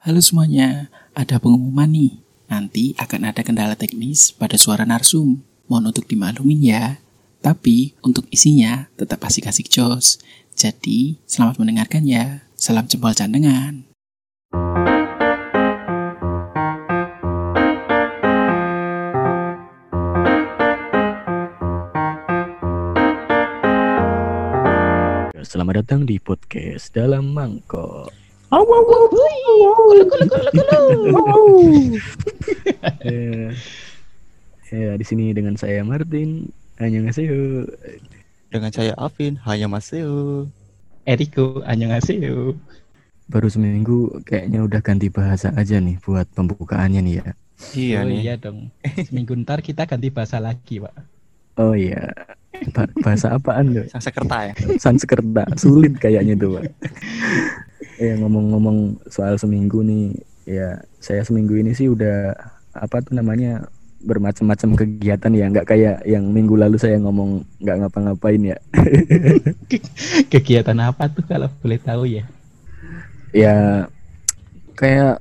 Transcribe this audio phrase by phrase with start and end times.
[0.00, 2.24] Halo semuanya, ada pengumuman nih.
[2.48, 5.44] Nanti akan ada kendala teknis pada suara narsum.
[5.68, 6.96] Mohon untuk dimaklumin ya.
[7.44, 10.16] Tapi untuk isinya tetap asik-asik jos.
[10.56, 12.48] Jadi, selamat mendengarkan ya.
[12.56, 13.92] Salam jempol candengan.
[25.44, 28.29] Selamat datang di podcast dalam mangkok.
[28.50, 28.58] Eh,
[34.74, 36.50] ya di sini dengan saya Martin.
[36.82, 37.30] Hanya ngasih
[38.50, 40.50] Dengan saya Alvin, hanya Maseo.
[41.06, 42.58] Eriko, annyeonghaseyo.
[43.30, 47.30] baru seminggu kayaknya udah ganti bahasa aja nih buat pembukaannya nih ya.
[47.78, 48.18] Iya oh nih.
[48.26, 48.74] iya dong.
[49.06, 50.90] Seminggu ntar kita ganti bahasa lagi, Pak.
[51.54, 52.10] Oh iya.
[52.74, 53.86] Ba- bahasa apaan tuh?
[53.86, 54.54] Sang sekerta ya.
[54.82, 55.46] Sanskerta.
[55.54, 56.66] Sulit kayaknya tuh, Pak.
[58.00, 60.16] Ya ngomong-ngomong soal seminggu nih,
[60.48, 62.32] ya saya seminggu ini sih udah
[62.72, 63.68] apa tuh namanya
[64.00, 68.58] bermacam-macam kegiatan ya nggak kayak yang minggu lalu saya ngomong nggak ngapa-ngapain ya
[70.32, 72.24] Kegiatan apa tuh kalau boleh tahu ya?
[73.36, 73.84] ya
[74.72, 75.20] kayak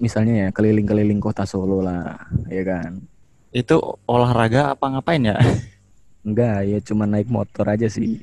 [0.00, 2.16] misalnya ya keliling-keliling kota Solo lah
[2.48, 3.04] ya kan
[3.52, 5.36] Itu olahraga apa ngapain ya?
[6.26, 8.18] enggak ya cuma naik motor aja sih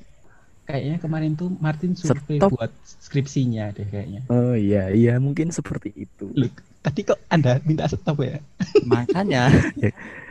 [0.63, 2.55] Kayaknya kemarin tuh Martin survei Stop.
[2.55, 2.71] buat
[3.03, 4.21] skripsinya deh kayaknya.
[4.31, 6.47] oh iya iya mungkin seperti itu Loh,
[6.79, 8.39] tadi kok Anda minta stop ya?
[8.87, 9.51] Makanya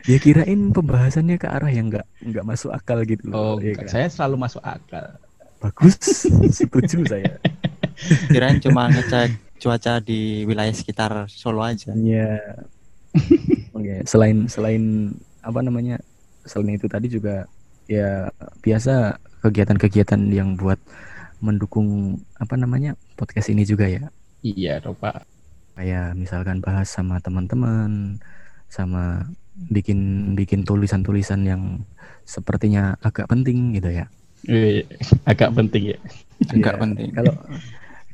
[0.03, 3.87] ya kirain pembahasannya ke arah yang nggak nggak masuk akal gitu loh Oh, ya kan?
[3.87, 5.21] saya selalu masuk akal.
[5.61, 5.95] bagus
[6.59, 7.37] setuju saya
[8.33, 9.31] kirain cuma ngecek
[9.63, 11.93] cuaca di wilayah sekitar Solo aja.
[11.95, 12.35] ya
[13.71, 15.13] oke selain selain
[15.45, 16.01] apa namanya
[16.43, 17.47] selain itu tadi juga
[17.87, 18.27] ya
[18.59, 20.79] biasa kegiatan-kegiatan yang buat
[21.43, 21.89] mendukung
[22.39, 24.03] apa namanya podcast ini juga ya
[24.43, 25.27] Iya, dong, Pak.
[25.77, 28.21] kayak misalkan bahas sama teman-teman
[28.69, 29.25] sama
[29.73, 31.63] bikin bikin tulisan-tulisan yang
[32.25, 34.07] sepertinya agak penting gitu ya
[34.49, 34.83] Eh,
[35.23, 35.99] agak penting ya.
[36.51, 37.09] Enggak Ya, penting.
[37.15, 37.35] kalau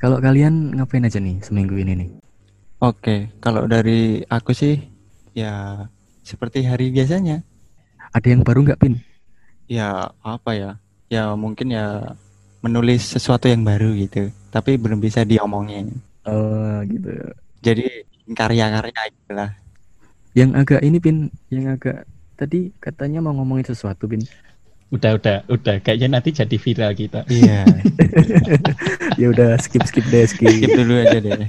[0.03, 2.11] kalau kalian ngapain aja nih seminggu ini nih
[2.79, 4.79] Oke, kalau dari aku sih
[5.35, 5.87] ya
[6.23, 7.43] seperti hari biasanya.
[8.13, 8.95] ada yang baru nggak pin
[9.69, 10.71] Ya apa ya?
[11.09, 12.15] Ya mungkin ya
[12.61, 14.29] menulis sesuatu yang baru gitu.
[14.53, 15.93] Tapi belum bisa diomongin.
[16.29, 17.09] oh gitu
[17.65, 18.05] Jadi
[18.37, 19.51] karya-karya gitu lah.
[20.37, 21.17] yang agak ini pin
[21.51, 22.05] yang agak
[22.37, 24.23] tadi katanya mau ngomongin sesuatu pin
[24.89, 25.85] Udah, udah, udah.
[25.85, 27.21] Kayaknya nanti jadi viral kita.
[27.29, 27.61] Iya.
[29.21, 31.45] ya udah skip skip deh skip, Skip dulu aja deh.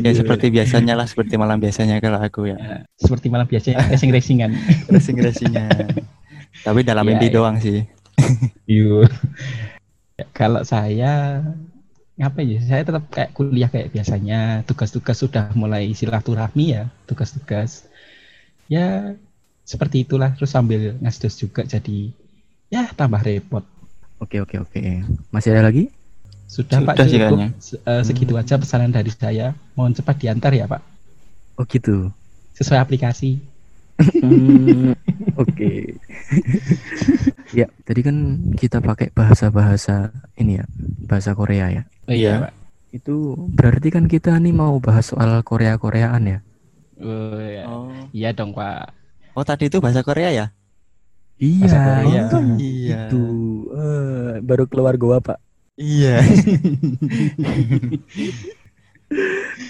[0.00, 2.56] Ya seperti biasanya lah, seperti malam biasanya kalau aku ya.
[2.56, 4.56] Ya, seperti malam biasa racing-racingan.
[4.94, 5.68] Racing-racingan.
[6.64, 7.34] Tapi dalam Iya, mimpi iya.
[7.36, 7.84] doang sih.
[8.68, 9.08] Iya.
[10.18, 11.42] Ya, Kalau saya
[12.16, 12.60] ngapain ya?
[12.62, 14.62] Saya tetap kayak kuliah kayak biasanya.
[14.68, 17.88] Tugas-tugas sudah mulai silaturahmi ya, tugas-tugas.
[18.70, 19.16] Ya
[19.64, 20.32] seperti itulah.
[20.36, 22.12] Terus sambil ngasdos juga jadi
[22.72, 23.64] ya tambah repot.
[24.22, 24.80] oke oke oke
[25.34, 25.90] masih ada lagi
[26.48, 27.38] Sudah, Pak Sudah sih cukup
[27.88, 29.56] eh, segitu aja pesanan dari saya.
[29.76, 30.80] Mohon cepat diantar ya Pak.
[31.60, 32.12] oh gitu
[32.56, 33.40] Sesuai aplikasi.
[34.22, 34.96] Hmm,
[35.36, 35.72] oke
[37.52, 38.16] ya tadi kan
[38.52, 40.64] kita pakai bahasa-bahasa ini ya
[41.04, 42.34] bahasa Korea ya Oh, Iya.
[42.42, 42.52] Pak.
[42.92, 43.14] itu
[43.50, 46.38] berarti kan kita nih mau bahas soal Korea Koreaan ya
[46.96, 47.64] Oh, ya.
[47.66, 47.90] Oh.
[48.10, 48.94] Iya dong Pak.
[49.32, 50.46] Oh tadi itu bahasa Korea ya?
[51.36, 51.66] iya
[51.98, 52.22] Korea.
[52.22, 53.00] itu Iya.
[53.06, 53.22] itu
[53.72, 55.38] Eh, baru keluar gua pak
[55.74, 56.20] Iya.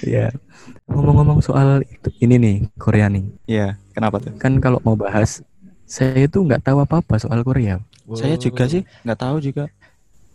[0.04, 0.30] ya
[0.86, 3.68] ngomong-ngomong soal itu ini nih Korea nih Iya.
[3.92, 4.34] Kenapa tuh?
[4.36, 5.42] kan kalau mau bahas
[5.92, 7.76] saya itu nggak tahu apa-apa soal Korea
[8.20, 9.64] Saya juga sih nggak tahu juga.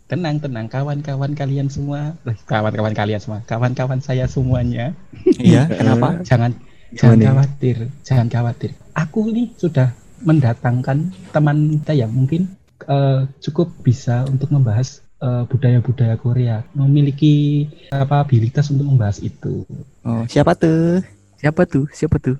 [0.08, 4.96] Tenang, tenang, kawan-kawan kalian semua, Eh, kawan-kawan kalian semua, kawan-kawan saya semuanya,
[5.48, 5.68] Iya.
[5.68, 6.08] Kenapa?
[6.28, 6.56] jangan
[6.88, 7.26] Gimana jangan nih?
[7.28, 8.70] khawatir, jangan khawatir.
[8.96, 9.88] Aku nih sudah
[10.24, 10.98] mendatangkan
[11.28, 12.42] teman kita yang mungkin
[12.88, 19.68] eh, cukup bisa untuk membahas eh, budaya-budaya Korea, memiliki kapabilitas untuk membahas itu.
[20.08, 21.04] Oh siapa tuh?
[21.38, 22.34] siapa tuh siapa tuh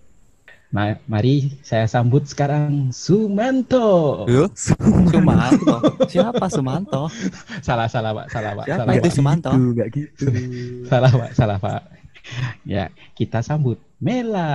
[0.69, 4.29] Ma- mari saya sambut sekarang Sumanto.
[4.29, 4.53] Yo.
[4.53, 5.81] Sumanto.
[6.13, 7.09] Siapa Sumanto?
[7.65, 9.15] Salah, salah pak, salah pak, Siapa salah itu pak.
[9.17, 9.51] Sumanto?
[9.57, 10.25] gitu, nggak gitu
[10.93, 11.81] Salah pak, salah pak.
[12.69, 14.53] Ya, kita sambut Mela.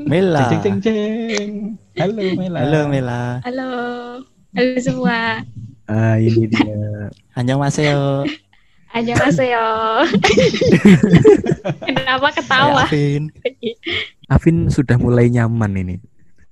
[0.00, 0.48] Mela.
[0.48, 1.50] Jeng jeng jeng.
[1.92, 2.58] Halo Mela.
[2.64, 3.22] Halo Mela.
[3.44, 3.70] Halo,
[4.56, 5.44] halo semua.
[5.90, 8.24] ah ini dia Hanya Maseo.
[8.90, 9.66] Annyeonghaseyo.
[11.86, 12.82] Kenapa Saya ketawa?
[12.86, 13.22] Alvin.
[14.34, 15.96] Afin sudah mulai nyaman ini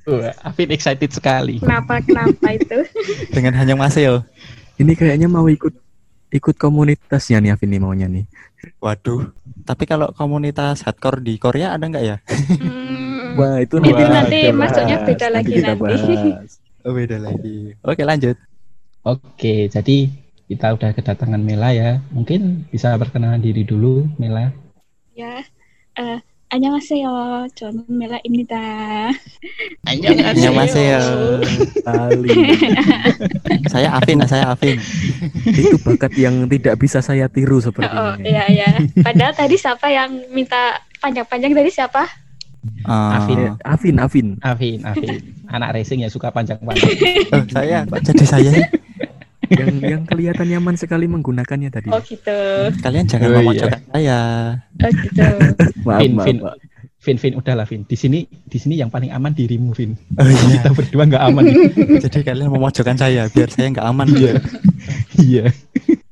[0.09, 1.61] Wah, Afin excited sekali.
[1.61, 2.81] Kenapa kenapa itu?
[3.35, 4.25] Dengan hanya Maseo.
[4.79, 5.75] ini kayaknya mau ikut
[6.31, 8.25] ikut komunitasnya nih Afin nih maunya nih.
[8.81, 9.29] Waduh.
[9.67, 12.17] Tapi kalau komunitas hardcore di Korea ada nggak ya?
[12.57, 15.77] Hmm, Wah, itu Itu nanti masuknya beda lagi nanti.
[15.77, 16.51] bahas.
[16.87, 17.77] Oh, beda lagi.
[17.85, 18.37] Oke, lanjut.
[19.05, 20.09] Oke, jadi
[20.48, 22.02] kita udah kedatangan Mela ya.
[22.12, 24.52] Mungkin bisa perkenalan diri dulu, Mela.
[25.14, 25.42] ya.
[25.94, 26.18] Eh,
[26.50, 27.10] 안녕하세요.
[27.58, 28.54] 저는 멜라입니다.
[29.90, 31.02] Annyeonghaseyo.
[31.82, 32.30] Kali.
[33.74, 34.78] saya Afin, saya Afin.
[35.50, 38.22] itu bakat yang tidak bisa saya tiru Oh, sepertinya.
[38.22, 38.70] iya iya.
[39.02, 42.06] Padahal tadi siapa yang minta panjang-panjang tadi siapa?
[42.86, 43.38] Eh, Afin.
[43.38, 44.28] Eh, Afin, Afin.
[44.40, 45.10] Afin, Afin.
[45.50, 46.90] Anak racing ya suka panjang-panjang.
[47.34, 48.66] oh, saya kok jadi saya sih?
[49.51, 51.89] Yang yang kelihatan nyaman sekali menggunakannya tadi.
[51.89, 52.39] Oh gitu.
[52.85, 54.19] Kalian jangan Oh, memojokkan saya.
[54.83, 55.29] Oh gitu.
[55.87, 56.57] Maaf, Vin, maaf, Vin, maaf.
[56.99, 57.83] Vin, Vin, udahlah Vin.
[57.89, 59.97] Di sini, di sini yang paling aman dirimu, Vin.
[60.19, 60.61] Oh iya.
[60.61, 61.45] Kita berdua nggak aman.
[62.05, 64.33] Jadi kalian memojokkan saya biar saya nggak aman dia.
[65.19, 65.51] Iya.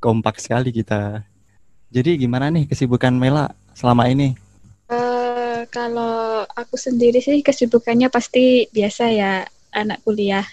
[0.02, 1.22] Kompak sekali kita.
[1.94, 4.34] Jadi gimana nih kesibukan Mela selama ini?
[4.90, 9.32] Eh, kalau aku sendiri sih kesibukannya pasti biasa ya
[9.72, 10.44] anak kuliah.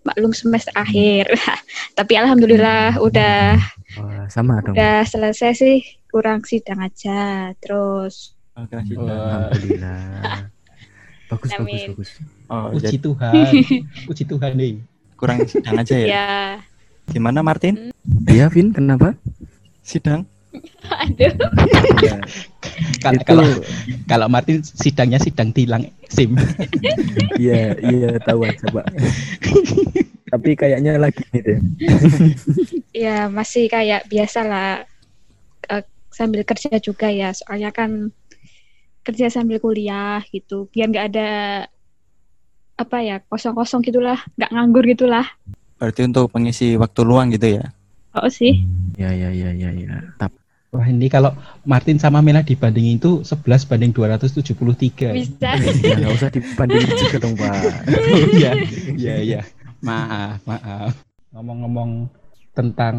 [0.00, 1.28] Maklum semester akhir.
[1.98, 3.60] Tapi alhamdulillah udah
[4.00, 4.72] Wah, sama dong.
[4.72, 5.78] udah selesai sih.
[6.08, 7.52] Kurang sidang aja.
[7.58, 9.48] Terus Oh, Wah.
[9.48, 10.50] Alhamdulillah.
[11.30, 12.10] Bagus, bagus, bagus.
[12.50, 13.44] Oh, Puji jadi Tuhan.
[14.10, 14.72] Puji Tuhan nih.
[15.14, 16.06] kurang sidang aja ya.
[16.10, 16.28] ya,
[17.06, 17.94] Gimana Martin?
[18.26, 19.14] Iya, Vin, kenapa?
[19.80, 20.26] Sidang?
[21.04, 21.34] Aduh.
[22.00, 22.16] Ya,
[23.00, 23.46] Kalau itu, kalau
[24.10, 26.36] kalau Martin sidangnya sidang tilang SIM.
[27.40, 28.86] iya, iya tahu aja, Pak.
[30.30, 31.58] Tapi kayaknya lagi nih deh.
[32.94, 34.70] Ya masih kayak biasa lah
[35.70, 37.32] eh, sambil kerja juga ya.
[37.34, 38.12] Soalnya kan
[39.06, 40.68] kerja sambil kuliah gitu.
[40.70, 41.30] Biar nggak ada
[42.80, 45.26] apa ya kosong-kosong gitulah, nggak nganggur gitulah.
[45.76, 47.64] Berarti untuk pengisi waktu luang gitu ya?
[48.16, 48.64] Oh sih.
[48.98, 49.96] Ya, ya, ya, ya, ya.
[50.20, 50.39] Tap.
[50.70, 51.34] Wah ini kalau
[51.66, 55.18] Martin sama Mela dibandingin itu 11 banding 273.
[55.18, 55.58] Bisa.
[55.58, 57.90] Ya, nggak usah dibandingin juga dong, Pak.
[58.38, 58.52] Iya,
[58.94, 59.40] iya, iya.
[59.82, 60.94] Maaf, maaf.
[61.34, 62.06] Ngomong-ngomong
[62.54, 62.96] tentang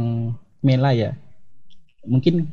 [0.60, 1.16] Mela ya,
[2.04, 2.52] mungkin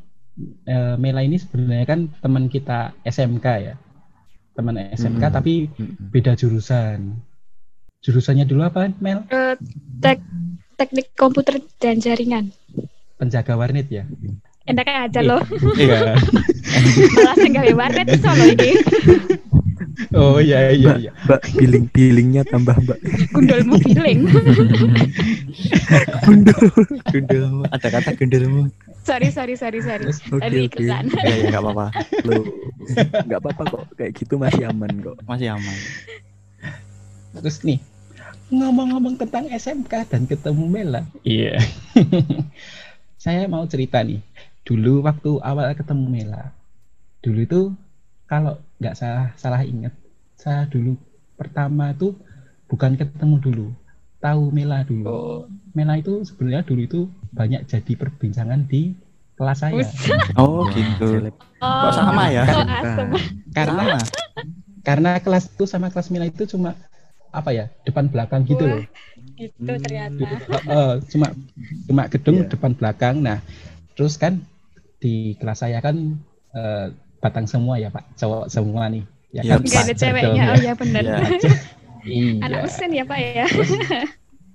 [0.70, 3.74] eh, Mela ini sebenarnya kan teman kita SMK ya,
[4.54, 5.34] teman SMK Mm-mm.
[5.34, 6.14] tapi Mm-mm.
[6.14, 7.18] beda jurusan.
[8.06, 9.26] Jurusannya dulu apa, Mel?
[9.34, 9.58] Eh,
[9.98, 10.22] tek
[10.78, 12.54] teknik komputer dan jaringan.
[13.18, 14.06] Penjaga warnet ya?
[14.68, 15.40] Enak aja loh.
[15.80, 16.12] Iya.
[17.16, 18.70] Malah senggawe warnet Solo ini.
[20.14, 21.10] Oh iya, iya, iya.
[21.26, 22.98] Mbak, billing billingnya tambah, Mbak.
[23.34, 24.28] Gundulmu feeling.
[27.10, 27.64] Gendel.
[27.72, 28.70] Ada kata gendelmu.
[29.08, 30.04] sorry sorry sorry sorry.
[30.04, 30.66] Oke, Tadi oke.
[30.68, 31.04] iklan.
[31.24, 31.86] Ya ya nggak apa-apa.
[32.28, 32.44] Loh,
[33.24, 33.84] nggak apa-apa kok.
[33.96, 35.16] Kayak gitu masih aman kok.
[35.24, 35.76] Masih aman.
[37.38, 37.78] terus nih,
[38.50, 41.02] ngomong-ngomong tentang SMK dan ketemu Mela.
[41.24, 41.56] Iya.
[43.22, 44.20] Saya mau cerita nih.
[44.68, 46.52] Dulu waktu awal ketemu Mela,
[47.24, 47.60] dulu itu
[48.28, 49.96] kalau nggak salah salah ingat,
[50.36, 50.92] saya dulu
[51.40, 52.12] pertama tuh
[52.68, 53.66] bukan ketemu dulu,
[54.20, 55.48] tahu Mela dulu.
[55.72, 57.00] Mela itu sebenarnya dulu itu
[57.32, 58.92] banyak jadi perbincangan di
[59.40, 59.88] kelas saya.
[60.36, 61.16] Oh gitu.
[61.16, 61.34] seleb.
[61.64, 62.44] Kok sama ya?
[62.44, 62.68] Oh, Kan.
[62.68, 63.08] asem.
[63.56, 64.00] Karena Sama.
[64.84, 66.76] karena kelas itu sama kelas Mela itu cuma
[67.32, 68.84] apa ya depan belakang gitu Wah.
[68.84, 68.84] loh.
[69.32, 70.28] Gitu ternyata.
[70.44, 71.32] Heeh, cuma
[71.88, 72.52] cuma gedung Iya.
[72.52, 73.16] depan belakang.
[73.24, 73.40] Nah,
[73.96, 74.44] terus kan
[74.98, 75.94] di kelas saya kan
[76.50, 76.86] eh,
[77.18, 79.02] batang semua ya Pak, cowok semua nih.
[79.28, 80.42] Ya Iya, kan, ada ceweknya.
[80.42, 81.02] dong, Oh ya benar.
[81.04, 81.18] Iya.
[82.00, 82.40] Iya.
[82.40, 83.44] Anak mesin ya Pak ya.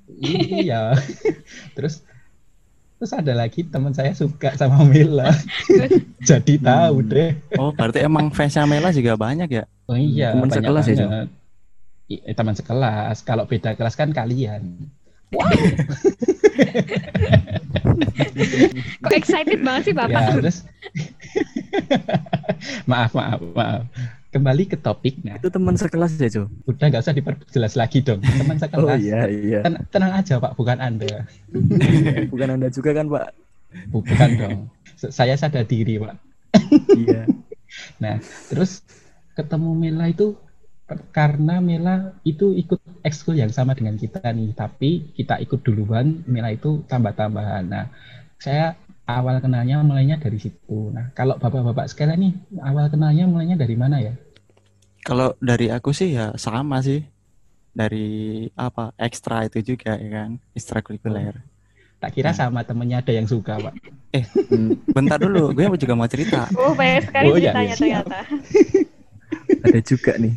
[0.10, 0.82] iya.
[1.74, 2.02] terus
[2.96, 5.30] terus ada lagi teman saya suka sama Mila.
[6.24, 7.06] Jadi tahu Hmm.
[7.06, 7.30] deh.
[7.56, 9.64] Oh berarti emang fansnya Mela juga banyak ya?
[9.86, 11.06] Oh iya, Teman sekelas ya, Jo?
[11.06, 11.28] banget.
[12.08, 13.16] I- eh, teman sekelas.
[13.22, 14.88] Kalau beda kelas kan kalian.
[19.02, 20.14] Kok excited banget sih Bapak?
[20.14, 20.58] Ya, terus
[22.90, 23.84] maaf, maaf, maaf.
[24.34, 25.22] Kembali ke topik.
[25.22, 26.44] Nah, Itu teman sekelas ya, Jo?
[26.66, 28.18] udah nggak usah diperjelas lagi dong.
[28.18, 28.98] Teman Oh sekelas.
[28.98, 29.60] iya, iya.
[29.62, 31.30] Ten- tenang aja, Pak, bukan Anda.
[32.34, 33.30] Bukan Anda juga kan, Pak?
[33.94, 34.60] Bukan dong.
[34.98, 36.18] S- Saya sadar diri, Pak.
[36.98, 37.30] Iya.
[38.50, 38.82] Terus
[39.34, 40.34] ketemu Mela itu
[41.16, 46.52] karena Mela itu ikut ekskul yang sama dengan kita nih, tapi kita ikut duluan, Mela
[46.52, 47.64] itu tambah-tambahan.
[47.66, 47.86] Nah,
[48.38, 48.76] saya
[49.08, 50.92] awal kenalnya mulainya dari situ.
[50.92, 54.14] Nah, kalau bapak-bapak sekalian nih, awal kenalnya mulainya dari mana ya?
[55.04, 57.04] Kalau dari aku sih ya sama sih.
[57.74, 61.42] Dari apa ekstra itu juga ya kan, ekstrakurikuler.
[61.98, 62.38] Tak kira Nah.
[62.38, 63.74] sama temennya ada yang suka, Pak.
[64.46, 66.46] Hmm, Bentar dulu, gue juga mau cerita.
[66.54, 67.74] Oh banyak sekali Oh, iya, ceritanya iya.
[67.74, 68.20] ternyata.
[69.66, 70.34] ada juga nih.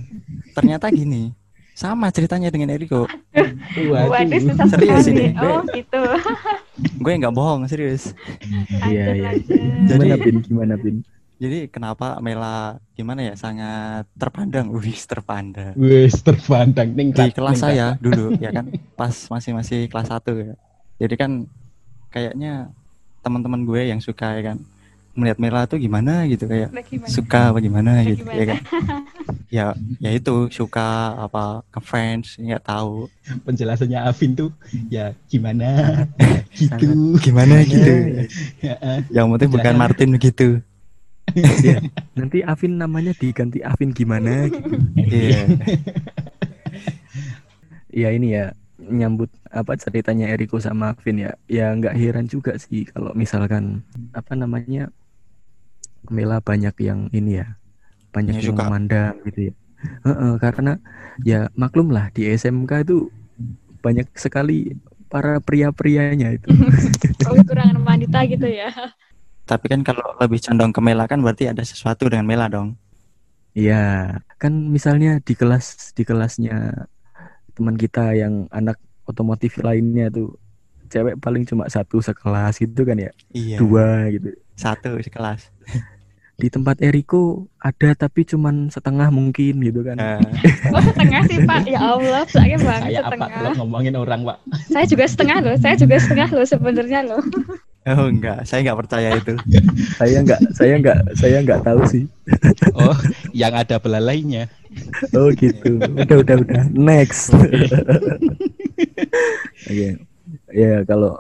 [0.56, 1.36] Ternyata gini,
[1.76, 3.04] sama ceritanya dengan Eriko.
[3.04, 4.08] Waduh.
[4.08, 5.12] Waduh susah Serius sekali.
[5.12, 5.26] ini.
[5.36, 6.02] Oh gitu.
[7.04, 8.16] gue nggak bohong serius.
[8.88, 9.30] Iya, iya.
[9.36, 9.52] lanjut.
[9.84, 10.36] Gimana Jadi- Pin?
[10.40, 10.96] Gimana Pin?
[11.36, 17.92] Jadi kenapa Mela gimana ya sangat terpandang, wih terpandang Wes terpandang ning di kelas saya
[18.00, 20.56] dulu ya kan pas masih masih kelas 1 ya.
[20.96, 21.44] Jadi kan
[22.08, 22.72] kayaknya
[23.20, 24.64] teman-teman gue yang suka ya kan
[25.16, 27.08] melihat Mela tuh gimana gitu kayak gimana?
[27.08, 28.36] suka apa gimana Nah, gitu gimana?
[28.36, 28.58] ya kan.
[29.46, 29.66] Ya
[29.98, 33.06] ya itu suka apa ke fans nggak tahu
[33.42, 34.50] penjelasannya Afin tuh
[34.86, 36.02] ya gimana
[36.52, 37.14] gitu.
[37.18, 37.94] gimana gitu.
[38.60, 38.98] Heeh.
[39.08, 39.74] Yang penting bukan.
[39.74, 40.48] Martin begitu.
[41.32, 41.78] Iya.
[42.12, 44.78] Nanti Afin namanya diganti Afin gimana gitu.
[44.96, 45.42] Iya.
[47.88, 48.46] Iya ini ya
[48.78, 51.32] nyambut apa ceritanya Eriko sama Afin ya.
[51.46, 53.82] Ya nggak heran juga sih kalau misalkan
[54.12, 54.90] apa namanya
[56.12, 57.46] Mela banyak yang ini ya
[58.14, 58.64] banyak Yang yang suka.
[58.66, 59.54] memandang gitu ya.
[60.08, 60.72] Heeh, karena
[61.22, 63.12] ya maklum lah di SMK itu
[63.84, 64.74] banyak sekali
[65.12, 66.48] para pria-prianya itu.
[67.26, 68.70] Oh, kekurangan wanita gitu ya.
[69.46, 72.74] Tapi kan kalau lebih condong ke Mela kan berarti ada sesuatu dengan Mela dong.
[73.56, 76.86] Iya, kan misalnya di kelas di kelasnya
[77.56, 78.76] teman kita yang anak
[79.08, 80.36] otomotif lainnya tuh
[80.92, 83.56] cewek paling cuma satu sekelas gitu kan ya, Iya.
[83.58, 84.34] dua gitu.
[84.54, 85.50] Satu sekelas.
[86.36, 89.96] Di tempat Eriko ada tapi cuman setengah mungkin gitu kan.
[89.96, 90.20] Nah,
[90.68, 91.64] Oh, setengah sih, Pak.
[91.64, 93.28] Ya Allah, saya bang Kayak apa setengah.
[93.32, 94.38] kalau ngomongin orang, Pak?
[94.68, 95.56] Saya juga setengah loh.
[95.56, 97.22] Saya juga setengah loh sebenarnya loh.
[97.88, 99.32] oh enggak, saya enggak percaya itu.
[99.96, 102.04] Saya nggak saya nggak saya nggak tahu sih.
[102.76, 102.96] Oh,
[103.32, 104.44] yang ada belalainya.
[105.16, 105.80] Oh gitu.
[105.80, 106.62] Udah udah udah.
[106.76, 107.32] Next.
[109.66, 109.96] Iya.
[110.52, 111.16] Ya kalau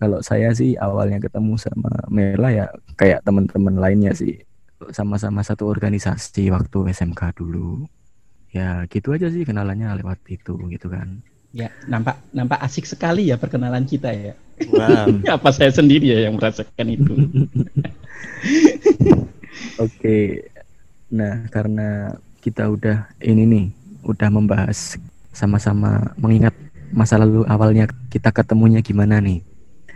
[0.00, 2.66] kalau saya sih awalnya ketemu sama Mela ya
[2.96, 4.40] kayak teman-teman lainnya sih
[4.92, 7.86] sama-sama satu organisasi waktu SMK dulu.
[8.54, 11.22] Ya gitu aja sih kenalannya lewat itu gitu kan.
[11.54, 14.34] Ya, nampak nampak asik sekali ya perkenalan kita ya.
[14.74, 15.22] Wow.
[15.38, 17.14] Apa saya sendiri ya yang merasakan itu?
[19.84, 20.50] Oke.
[21.14, 23.66] Nah, karena kita udah ini nih,
[24.02, 24.98] udah membahas
[25.30, 26.54] sama-sama mengingat
[26.90, 29.46] masa lalu awalnya kita ketemunya gimana nih.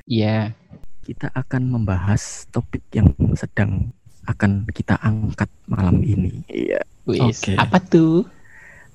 [0.06, 0.54] Iya.
[1.02, 3.90] Kita akan membahas topik yang sedang
[4.28, 6.44] akan kita angkat malam ini.
[6.52, 6.84] Iya.
[7.08, 7.56] Oke.
[7.56, 8.28] apa tuh?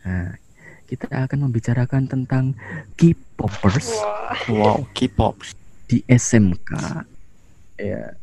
[0.05, 0.37] Nah,
[0.85, 2.53] kita akan membicarakan tentang
[2.93, 3.89] K-popers
[4.45, 5.41] Wow, K-pop.
[5.89, 6.69] di SMK.
[7.81, 8.13] Ya,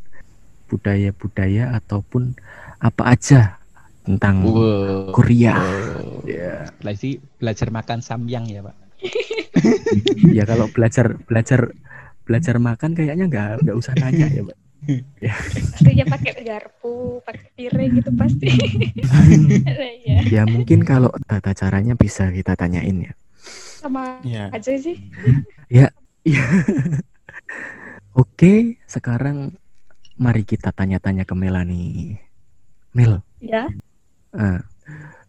[0.70, 2.38] budaya-budaya ataupun
[2.78, 3.58] apa aja
[4.06, 5.10] tentang Wow.
[5.10, 5.58] Korea.
[5.58, 6.22] Oh.
[6.22, 6.70] Ya.
[6.86, 8.76] Lagi belajar makan samyang ya, Pak.
[10.38, 11.74] ya kalau belajar belajar
[12.22, 14.58] belajar makan kayaknya nggak nggak usah nanya ya, Pak.
[14.82, 18.49] Pastinya pakai garpu, pakai piring gitu pasti.
[20.00, 20.18] Iya.
[20.26, 23.12] Ya mungkin kalau tata caranya bisa kita tanyain ya.
[23.80, 24.49] Sama Iya.
[24.50, 24.96] aja sih.
[25.68, 25.92] Iya.
[28.12, 29.54] Oke, sekarang
[30.16, 32.16] mari kita tanya-tanya ke Melani.
[32.90, 33.70] Mel, Ya.
[34.34, 34.58] ah,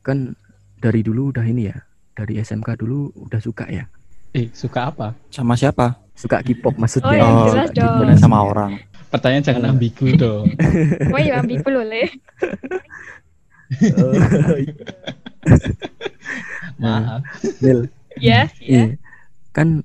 [0.02, 0.34] kan
[0.82, 1.78] dari dulu udah ini ya,
[2.12, 3.86] dari SMK dulu udah suka ya,
[4.34, 5.14] Eh, suka apa?
[5.30, 6.02] Sama siapa?
[6.12, 7.12] suka K-pop maksudnya.
[7.12, 7.98] Oh, yang jelas dong.
[8.02, 8.72] Bukan sama orang.
[9.12, 10.48] Pertanyaan jangan ambigu dong.
[11.14, 12.04] Oh ya ambil dulu le.
[14.00, 14.16] Oh,
[16.80, 17.24] Maaf.
[17.64, 17.88] Mel,
[18.20, 18.60] Ya, ya.
[18.60, 18.84] iya.
[19.52, 19.84] Kan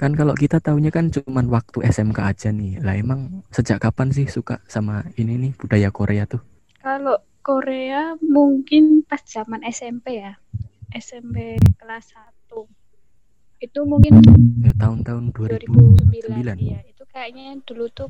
[0.00, 2.80] kan kalau kita tahunya kan cuman waktu SMK aja nih.
[2.80, 6.40] Lah emang sejak kapan sih suka sama ini nih budaya Korea tuh?
[6.80, 10.36] Kalau Korea mungkin pas zaman SMP ya.
[10.92, 12.39] SMP kelas 1.
[13.60, 14.24] Itu mungkin
[14.60, 16.56] Ya, tahun-tahun 2009 2009.
[16.58, 18.08] iya itu kayaknya dulu tuh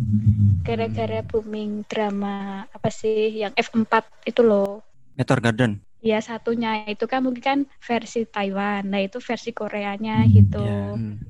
[0.63, 3.91] gara-gara booming drama apa sih yang F4
[4.25, 4.83] itu loh
[5.15, 5.73] Meteor Garden.
[6.01, 10.97] ya satunya itu kan mungkin kan versi Taiwan nah itu versi Koreanya gitu ya.
[10.97, 11.21] Hmm.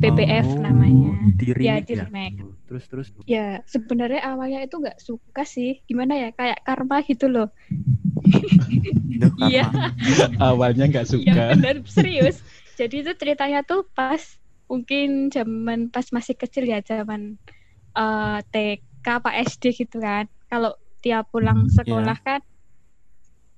[0.00, 2.04] BBF Oh, namanya Di Ya, remake di ya?
[2.06, 2.36] remake.
[2.64, 3.06] Terus terus.
[3.26, 7.48] ya sebenarnya awalnya itu nggak suka sih gimana ya kayak karma gitu loh
[9.42, 9.66] Iya.
[10.38, 11.42] Awalnya nggak ya suka.
[11.52, 12.40] benar serius
[12.80, 14.20] jadi itu ceritanya tuh pas
[14.70, 17.36] mungkin zaman pas masih kecil ya zaman
[17.92, 20.24] eh, TK apa SD gitu kan.
[20.48, 20.72] Kalau
[21.04, 22.40] tiap pulang sekolah kan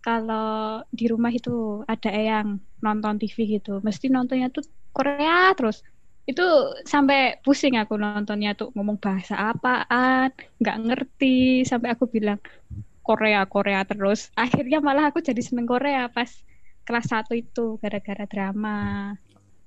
[0.02, 3.78] kalau di rumah itu ada eyang nonton TV gitu.
[3.86, 5.86] Mesti nontonnya tuh Korea terus.
[6.26, 6.42] Itu
[6.82, 11.62] sampai pusing aku nontonnya tuh ngomong bahasa apaan nggak ngerti.
[11.62, 12.42] Sampai aku bilang
[13.06, 14.34] Korea Korea terus.
[14.34, 16.30] Akhirnya malah aku jadi seneng Korea pas
[16.82, 19.12] kelas 1 itu gara-gara drama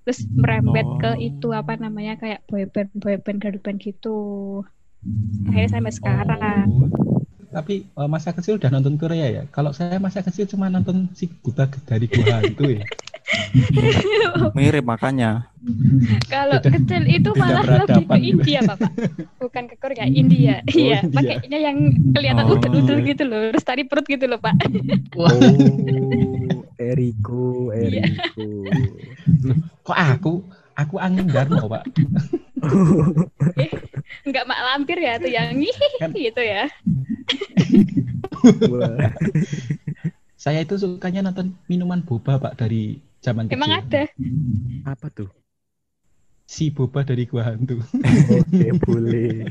[0.04, 1.18] terus merembet ke Oh.
[1.18, 4.18] itu apa namanya kayak boyband boyband girl band gitu
[5.48, 6.90] akhirnya sampai sekarang Oh.
[7.46, 9.44] Tapi eh, masa kecil udah nonton Korea ya?
[9.48, 12.84] Kalau saya masa kecil cuma nonton si buta dari gua hantu ya.
[14.58, 15.48] Mirip makanya.
[16.28, 18.18] Kalau kecil itu malah lebih ke.
[18.20, 18.92] India, Bapak.
[19.40, 20.60] Bukan ke Korea, India.
[20.62, 21.78] Oh, Iya, pakainya yang
[22.12, 22.60] kelihatan Oh.
[22.60, 24.56] udel-udel gitu loh, terus tari perut gitu loh, Pak.
[25.16, 25.32] Oh,
[26.86, 28.06] Eriko, Iya.
[28.06, 28.46] Eriko.
[29.88, 30.34] Kok aku?
[30.76, 31.88] Aku angin Darmo, Pak.
[34.28, 35.56] Enggak mak lampir ya tuh yang
[36.04, 36.68] Kan- gitu ya.
[40.36, 43.56] Saya itu sukanya nonton minuman boba, Pak, dari zaman kecil.
[43.58, 44.04] Emang ada.
[44.86, 45.32] apa tuh?
[46.46, 47.82] Si boba dari gua hantu.
[48.30, 49.50] Oke, boleh.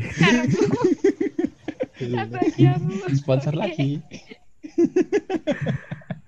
[3.17, 3.99] Sponsor lagi.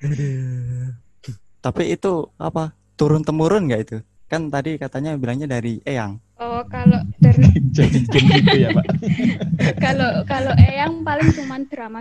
[1.65, 2.73] Tapi itu apa?
[2.97, 3.97] Turun temurun nggak itu?
[4.27, 6.19] Kan tadi katanya bilangnya dari Eyang.
[6.37, 7.43] Oh, kalau dari
[7.77, 8.85] Jadi gitu ya, Pak.
[9.85, 12.01] kalau kalau Eyang paling cuman drama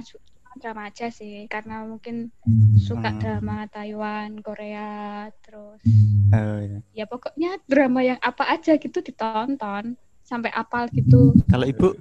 [0.55, 2.31] drama aja sih karena mungkin
[2.79, 3.19] suka Hmm.
[3.19, 5.83] drama Taiwan, Korea, terus
[6.31, 6.79] Oh, iya.
[6.95, 11.35] ya pokoknya drama yang apa aja gitu ditonton sampai apal gitu.
[11.51, 11.91] Kalau ibu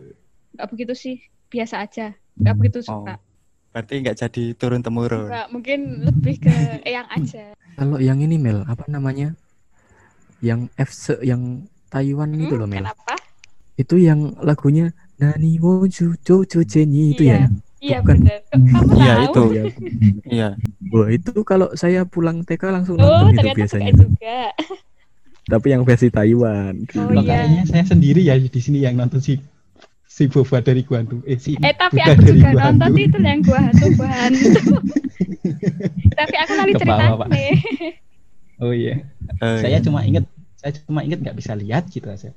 [0.55, 1.17] Nggak begitu sih,
[1.51, 2.15] biasa aja.
[2.39, 3.03] Nggak begitu Oh.
[3.75, 5.27] Berarti nggak jadi turun temurun.
[5.27, 6.55] Nggak, mungkin lebih ke
[6.87, 7.51] Eyang aja.
[7.75, 9.35] Kalau yang ini Mel, apa namanya?
[10.39, 10.91] Yang F
[11.27, 12.87] yang Taiwan itu Hmm, loh Mel.
[12.87, 13.19] Kenapa?
[13.75, 17.35] Itu yang lagunya Nani wo ju jo jo jenyi itu Iya.
[17.35, 17.47] ya.
[17.85, 18.17] Iya Bukan.
[18.23, 18.39] benar.
[18.49, 19.25] Kamu Iya, tahu?
[19.27, 19.43] itu.
[19.45, 19.65] Iya.
[20.25, 20.49] Iya.
[20.89, 23.91] Wah, itu kalau saya pulang TK langsung Oh, nonton itu biasanya.
[23.93, 24.39] juga.
[25.45, 26.87] Tapi yang versi Taiwan.
[26.95, 27.21] Oh iya.
[27.21, 29.37] kayaknya saya sendiri ya di sini yang nonton si
[30.15, 31.19] si boba dari gua hantu.
[31.27, 33.03] Eh, si Eh tapi aku dari juga gua nonton hantu.
[33.03, 34.49] itu yang gua hantu gua hantu.
[36.19, 36.53] tapi aku
[36.87, 37.29] bawah, Pak.
[37.29, 37.55] ceritanya.
[38.63, 39.03] Oh iya.
[39.43, 39.81] Eh, Saya iya.
[39.83, 40.23] cuma inget
[40.55, 42.31] saya cuma inget nggak bisa lihat gitu aja.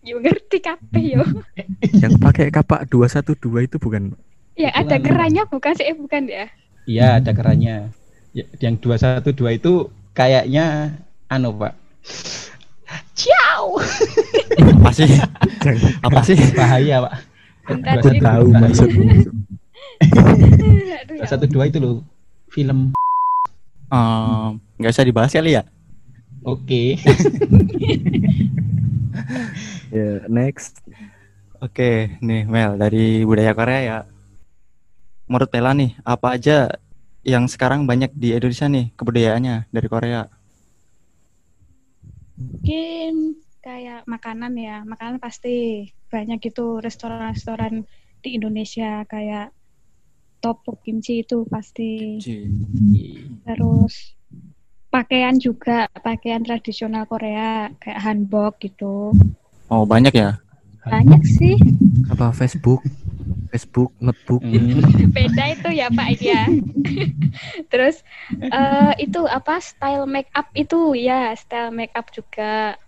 [0.00, 1.26] Yo ngerti kabeh yo.
[2.06, 3.34] yang pakai kapak 212
[3.66, 4.14] itu bukan
[4.54, 5.90] Ya Itu ada kan- kerannya bukan sih?
[5.90, 6.46] Eh, bukan ya?
[6.86, 7.90] Iya, ada kerannya.
[8.30, 9.72] Ya, yang 212 itu
[10.14, 10.94] kayaknya
[11.26, 11.74] anu, Pak.
[13.14, 13.78] Ciao.
[14.80, 15.10] apa sih?
[16.06, 16.38] apa sih?
[16.56, 17.14] Bahaya, Pak.
[17.70, 19.04] Bentar Dua satu tahu maksudmu.
[20.80, 22.00] Ya 212 itu loh
[22.48, 22.96] film.
[23.92, 24.48] Em,
[24.80, 25.62] nggak usah dibahas kali ya?
[26.40, 26.96] Oke.
[29.92, 30.80] Ya, next.
[31.60, 33.98] Oke, nih Mel dari budaya Korea ya.
[35.28, 36.72] Menurut Pela nih, apa aja
[37.26, 40.30] yang sekarang banyak di Indonesia nih kebudayaannya dari Korea?
[42.40, 44.80] Mungkin kayak makanan ya.
[44.88, 47.84] Makanan pasti banyak itu restoran-restoran
[48.24, 49.52] di Indonesia kayak
[50.40, 52.16] tteokbokki kimchi itu pasti.
[53.44, 54.16] Terus
[54.88, 59.12] pakaian juga, pakaian tradisional Korea kayak hanbok gitu.
[59.68, 60.40] Oh banyak ya?
[60.88, 61.60] Banyak sih.
[62.08, 62.80] Apa Facebook?
[63.50, 64.40] Facebook, notebook.
[64.40, 64.80] Hmm.
[65.16, 66.46] Beda itu ya Pak ya.
[67.72, 68.00] Terus
[68.38, 72.78] eh, itu apa style make up itu ya, style make up juga.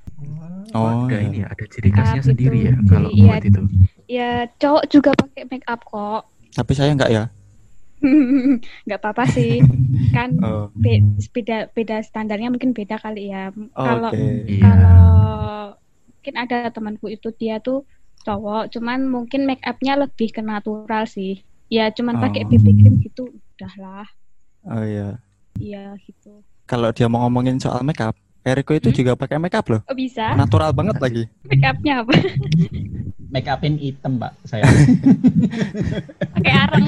[0.73, 1.27] Oh, ada iya.
[1.29, 2.71] ini ya, ada ciri khasnya sendiri gitu.
[2.71, 3.27] ya kalau Jadi, iya.
[3.29, 3.61] buat itu.
[4.09, 6.23] Ya, cowok juga pakai make up kok.
[6.55, 7.25] Tapi saya nggak ya?
[8.87, 9.63] nggak apa-apa sih.
[10.15, 11.03] Kan Oh, be-
[11.35, 13.51] beda beda standarnya mungkin beda kali ya.
[13.75, 14.63] Kalau Iya.
[14.63, 15.77] kalau
[16.09, 17.83] mungkin ada temanku itu dia tuh
[18.23, 21.43] cowok, cuman mungkin make upnya lebih ke natural sih.
[21.67, 22.49] Ya cuman pakai Oh.
[22.49, 24.07] BB cream gitu, udahlah.
[24.65, 25.19] Oh iya.
[25.55, 26.41] Iya gitu.
[26.65, 28.97] Kalau dia mau ngomongin soal makeup, Eriko itu Hmm?
[28.97, 29.81] juga pakai makeup loh.
[29.87, 30.35] Oh bisa?
[30.35, 31.23] Natural banget lagi.
[31.45, 32.13] Make upnya apa?
[33.33, 34.33] Make upin hitam, Pak.
[34.45, 34.69] Saya.
[36.37, 36.85] pakai arang.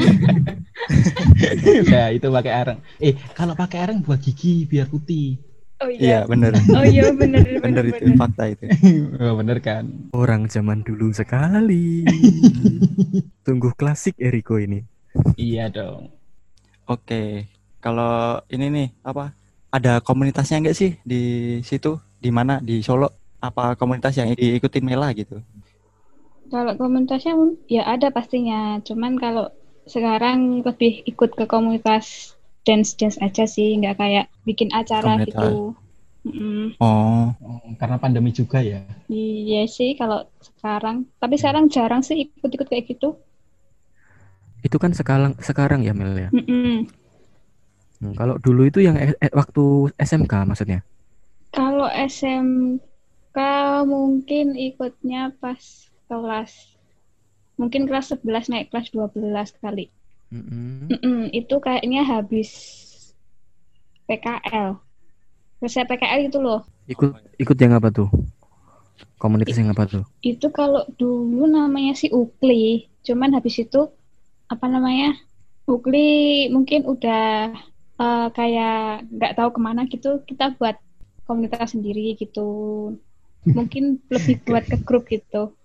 [1.84, 2.78] saya itu pakai arang.
[2.98, 5.40] Eh, kalau pakai arang buat gigi biar putih.
[5.84, 6.18] Oh Iya, iya.
[6.24, 6.52] bener.
[6.72, 8.16] Oh iya bener bener Bener itu, bener.
[8.16, 8.64] fakta itu.
[9.22, 9.84] oh, bener kan?
[10.16, 12.08] Orang zaman dulu sekali.
[13.44, 14.80] Sungguh klasik Eriko ini.
[15.36, 16.08] Iya dong.
[16.88, 17.44] Oke.
[17.84, 19.36] Kalau ini nih, apa?
[19.68, 21.22] Ada komunitasnya nggak sih di
[21.60, 22.00] situ?
[22.16, 22.64] Di mana?
[22.64, 23.12] Di Solo?
[23.44, 25.36] Apa komunitas yang diikutin Mela gitu?
[26.48, 28.80] Kalau komunitasnya mun- ya ada pastinya.
[28.80, 29.52] Cuman kalau
[29.84, 32.33] sekarang lebih ikut ke komunitas
[32.64, 35.32] dance dance aja sih, nggak kayak bikin acara Komunitas.
[35.32, 35.50] gitu.
[36.24, 36.72] Mm-mm.
[36.80, 38.80] Oh, Oh, karena pandemi juga ya.
[39.12, 41.04] Iya sih kalau sekarang.
[41.20, 43.20] Tapi sekarang jarang sih ikut-ikut kayak gitu.
[44.64, 46.30] Itu kan sekarang sekarang ya Mel ya.
[46.32, 46.88] Mm-mm.
[48.00, 50.80] Hmm, kalau dulu itu yang eh, eh, waktu SMK maksudnya.
[51.52, 53.38] Kalau SMK
[53.84, 55.60] mungkin ikutnya pas
[56.08, 56.80] kelas
[57.60, 59.92] mungkin kelas 11 naik kelas 12 kali.
[60.34, 60.90] Mm-mm.
[60.90, 62.50] Mm-mm, itu kayaknya habis
[64.10, 64.82] PKL.
[65.62, 66.66] Selesai PKL itu loh.
[66.90, 68.10] Ikut ikut yang apa tuh?
[69.22, 70.04] Komunitas yang apa tuh?
[70.20, 72.90] Itu kalau dulu namanya sih UKLI.
[73.06, 73.86] Cuman habis itu
[74.50, 75.14] apa namanya?
[75.70, 77.54] UKLI mungkin udah
[78.02, 80.76] eh, kayak nggak tahu ke mana gitu kita buat
[81.24, 82.92] komunitas sendiri gitu
[83.48, 85.56] mungkin lebih buat ke grup gitu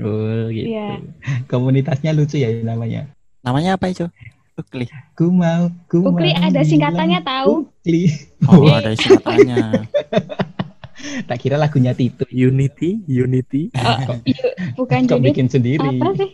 [0.00, 0.72] Oh gitu.
[0.72, 1.04] Iya.
[1.44, 3.12] Komunitasnya lucu ya namanya.
[3.44, 4.08] Namanya apa itu?
[4.56, 4.88] Ukli.
[5.12, 7.68] Ku mau, ku Ukli mau ada singkatannya tahu.
[7.68, 8.08] Ukli.
[8.48, 9.60] Oh, ada singkatannya.
[11.28, 12.24] Tak kira lagunya Tito.
[12.32, 13.68] Unity, Unity.
[13.76, 14.16] Oh,
[14.80, 16.00] bukan Kok unit bikin sendiri?
[16.00, 16.30] apa sih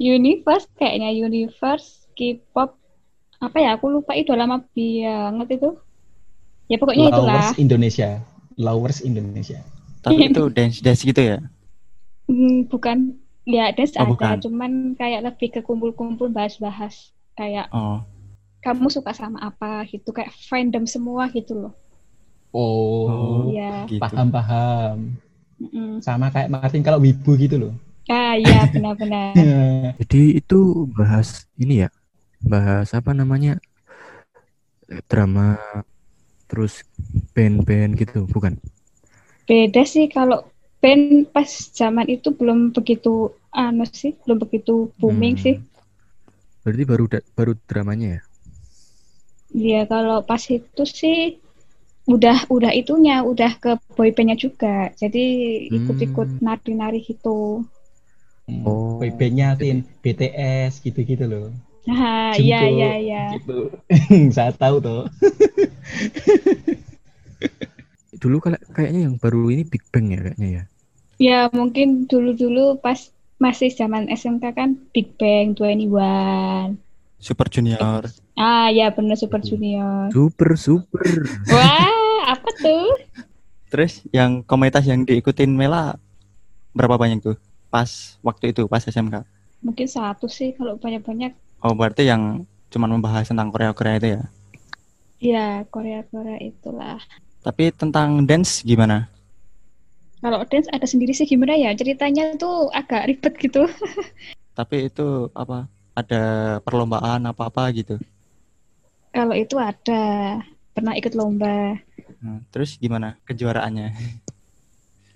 [0.00, 2.78] universe kayaknya universe K-pop
[3.42, 5.70] apa ya aku lupa itu lama banget itu
[6.70, 8.08] ya pokoknya itulah Lowers Indonesia.
[8.56, 9.60] Lowers Indonesia.
[10.00, 11.36] Tapi itu dance dance gitu ya.
[12.24, 13.18] Hmm, bukan
[13.54, 14.44] ya dance Oh, ada bukan.
[14.44, 16.94] cuman kayak lebih ke kumpul-kumpul bahas-bahas
[17.38, 18.06] kayak Oh,
[18.64, 21.72] kamu suka sama apa gitu kayak fandom semua gitu loh
[22.54, 24.14] Oh, iya gitu.
[24.14, 24.98] paham paham.
[25.60, 26.06] Mm-mm.
[26.06, 27.72] Sama kayak Martin kalau wibu gitu loh.
[28.16, 29.48] ah iya benar-benar
[30.00, 31.88] Jadi itu bahas ini ya,
[32.46, 33.58] bahas apa namanya
[35.08, 35.56] drama,
[36.50, 36.84] terus
[37.34, 38.58] band-band gitu, bukan?
[39.48, 40.38] beda sih kalau
[40.84, 45.44] band pas zaman itu belum begitu anu sih belum begitu booming Hmm.
[45.48, 45.56] sih
[46.64, 48.20] Berarti baru da- baru dramanya ya?
[49.52, 51.36] Iya, kalau pas itu sih
[52.08, 54.92] udah udah itunya, udah ke boybandnya juga.
[54.96, 55.24] Jadi
[55.72, 56.40] ikut-ikut Hmm.
[56.40, 57.64] nari-nari gitu.
[58.64, 58.96] Oh.
[59.00, 61.52] Boybandnya Tin, BTS gitu-gitu loh.
[61.84, 63.22] Nah, iya iya iya.
[63.36, 63.68] Gitu.
[64.36, 65.02] Saya tahu tuh.
[68.24, 68.40] Dulu
[68.72, 70.62] kayaknya yang baru ini Big Bang ya kayaknya ya.
[71.24, 73.08] Ya, mungkin dulu-dulu pas
[73.40, 76.76] masih zaman SMK kan Big Bang 21.
[77.16, 78.04] Super Junior.
[78.36, 80.12] Ah, ya bener Super Junior.
[80.12, 81.24] Super super.
[81.48, 82.92] Wah, apa tuh?
[83.72, 85.96] Terus yang komunitas yang diikutin Mela
[86.76, 87.40] berapa banyak tuh?
[87.72, 89.24] Pas waktu itu, pas SMK.
[89.64, 91.32] Mungkin satu sih kalau banyak-banyak.
[91.64, 94.22] Oh, berarti yang cuman membahas tentang Korea-Korea itu ya.
[95.24, 97.00] Ya, Korea-Korea itulah.
[97.40, 99.08] Tapi tentang dance gimana?
[100.24, 101.76] Kalau dance ada sendiri sih gimana ya?
[101.76, 103.68] Ceritanya tuh agak ribet gitu.
[104.58, 105.68] Tapi itu apa?
[105.92, 106.22] Ada
[106.64, 108.00] perlombaan apa-apa gitu.
[109.12, 110.02] Kalau itu ada
[110.74, 111.76] pernah ikut lomba.
[112.24, 113.92] Nah, terus gimana kejuaraannya?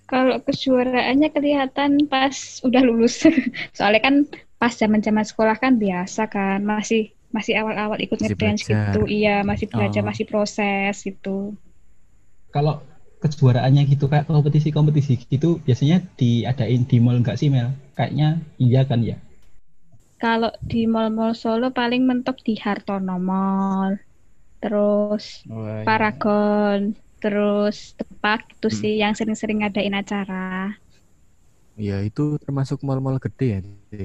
[0.09, 3.25] Kalau kejuaraannya kelihatan pas udah lulus.
[3.77, 4.15] Soalnya kan
[4.61, 8.85] pas zaman-zaman sekolah kan biasa kan, masih masih awal-awal ikut Masih ngedance belajar.
[8.89, 9.01] gitu.
[9.05, 10.07] Iya, masih belajar, Oh.
[10.09, 11.53] masih proses gitu.
[12.49, 12.81] Kalau
[13.23, 17.69] kejuaraannya gitu kayak kompetisi-kompetisi gitu biasanya diadain di mall enggak sih Mel?
[17.97, 18.27] Kayaknya
[18.65, 19.15] iya kan ya.
[20.21, 23.91] Kalau di mall-mall Solo paling mentok di Hartono Mall.
[24.61, 25.85] Terus iya.
[25.85, 26.79] Paragon,
[27.21, 28.79] terus Tepak itu Hmm.
[28.81, 30.33] sih yang sering-sering ngadain acara.
[31.79, 33.59] Ya itu termasuk mall-mall gede ya.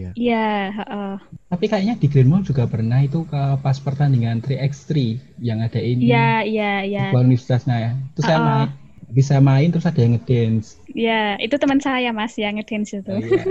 [0.05, 0.12] ya.
[0.18, 0.37] Iya,
[0.77, 1.35] heeh.
[1.50, 5.16] Tapi kayaknya di Grand Mall juga pernah itu ke pas pertandingan 3x3
[5.48, 7.00] yang adain Iya, iya, iya.
[7.00, 7.92] sebuah universitas nah ya.
[8.12, 8.44] Itu saya Oh.
[8.46, 8.68] main
[9.14, 10.74] bisa main terus ada yang ngedance.
[10.90, 13.07] Iya, itu teman saya Mas yang ngedance itu.
[13.07, 13.42] Oh, iya.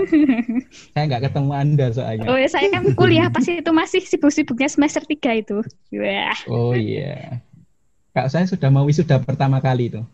[0.92, 2.28] saya nggak ketemu Anda soalnya.
[2.28, 5.64] Oh ya saya kan kuliah pasti itu masih sibuk-sibuknya semester 3 itu.
[5.96, 6.38] Wah.
[6.52, 7.40] Oh iya.
[8.12, 10.04] Kak saya sudah mau wisuda pertama kali itu.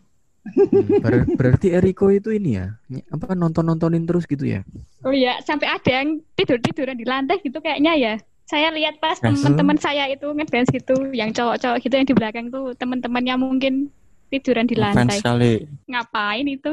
[0.41, 2.73] Hmm, ber- berarti Eriko itu ini ya,
[3.13, 4.65] apa nonton-nontonin terus gitu ya?
[5.05, 8.15] Oh iya, sampai ada yang tidur-tiduran di lantai gitu kayaknya ya.
[8.49, 12.73] Saya lihat pas teman-teman saya itu ngedance gitu, yang cowok-cowok gitu yang di belakang tuh
[12.73, 13.93] teman-temannya mungkin
[14.31, 15.19] tiduran di Fans lantai.
[15.19, 15.55] sekali.
[15.85, 16.73] Ngapain itu?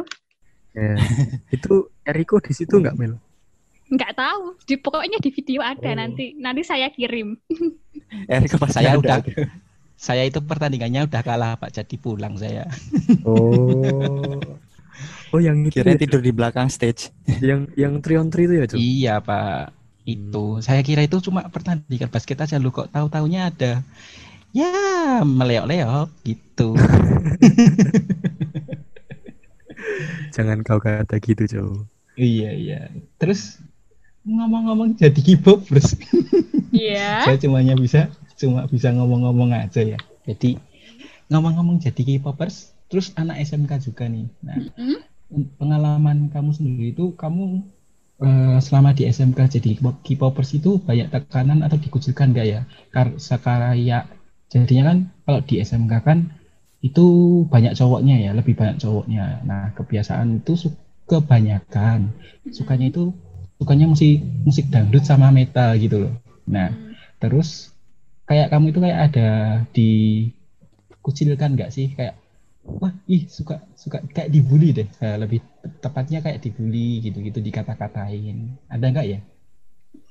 [0.72, 0.94] Ya.
[1.56, 3.18] itu Eriko di situ nggak Mel?
[3.88, 4.54] Nggak tahu.
[4.64, 5.96] Di pokoknya di video ada Oh.
[5.96, 7.34] nanti nanti saya kirim.
[8.30, 9.00] Erika pas Saya ada.
[9.00, 9.18] udah
[9.98, 12.70] saya itu pertandingannya udah kalah Pak jadi pulang saya.
[13.26, 14.38] Oh.
[15.28, 17.12] Oh yang itu Kirain ya, tidur di belakang stage.
[17.44, 18.78] yang yang trion tri itu ya Cuk?
[18.78, 19.76] Iya Pak.
[20.04, 23.84] Itu saya kira itu cuma pertandingan basket aja lu kok tahu-taunya ada
[24.56, 26.76] ya meleok-leok gitu.
[30.36, 31.90] Jangan kau kata gitu Cuk.
[32.18, 32.80] iya iya.
[33.18, 33.58] Terus
[34.28, 35.98] ngomong-ngomong jadi K-popers.
[36.76, 37.22] Iya.
[37.28, 39.98] saya cumanya bisa cuma bisa ngomong-ngomong aja ya.
[40.28, 40.60] Jadi
[41.32, 44.28] ngomong-ngomong jadi K-popers, terus anak SMK juga nih.
[44.44, 45.00] Nah, Mm-mm.
[45.58, 47.64] pengalaman kamu sendiri itu kamu
[48.22, 52.62] eh, selama di SMK jadi K-popers itu banyak tekanan atau dikucilkan nggak ya?
[52.92, 53.80] Kar sekarang
[54.52, 56.20] jadinya kan kalau di SMK kan
[56.86, 57.06] itu
[57.50, 59.42] banyak cowoknya ya, lebih banyak cowoknya.
[59.44, 60.54] Nah, kebiasaan itu
[61.10, 62.14] kebanyakan.
[62.54, 63.12] Sukanya itu
[63.58, 66.14] sukanya musik musik dangdut sama metal gitu loh.
[66.46, 66.70] Nah,
[67.18, 67.74] terus
[68.30, 69.30] kayak kamu itu kayak ada
[69.74, 71.92] dikucilkan nggak sih?
[71.98, 72.22] Kayak
[72.68, 75.40] wah ih suka suka kayak dibully deh Eh, lebih
[75.80, 78.60] tepatnya kayak dibully gitu-gitu dikata-katain.
[78.70, 79.20] Ada nggak ya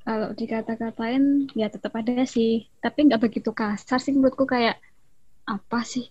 [0.07, 4.79] Kalau dikata-katain ya tetap ada sih, tapi nggak begitu kasar sih menurutku kayak
[5.45, 6.07] apa sih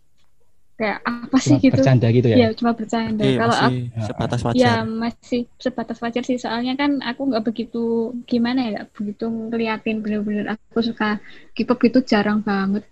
[0.75, 2.35] kayak apa sih Cuma gitu bercanda gitu ya.
[2.35, 4.75] ya cuma bercanda Oke, kalau aku masih sebatas ya wajar.
[4.83, 7.83] masih sebatas wajar sih soalnya kan aku nggak begitu
[8.27, 12.83] gimana ya begitu ngeliatin bener-bener aku suka K-pop itu jarang banget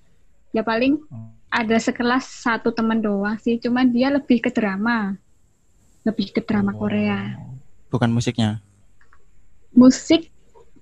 [0.49, 1.35] ya paling Oh.
[1.51, 5.19] ada sekelas satu teman doang sih cuman dia lebih ke drama
[6.01, 6.87] lebih ke drama Oh.
[6.87, 7.35] Korea
[7.91, 8.63] Bukan musiknya.
[9.71, 10.32] musik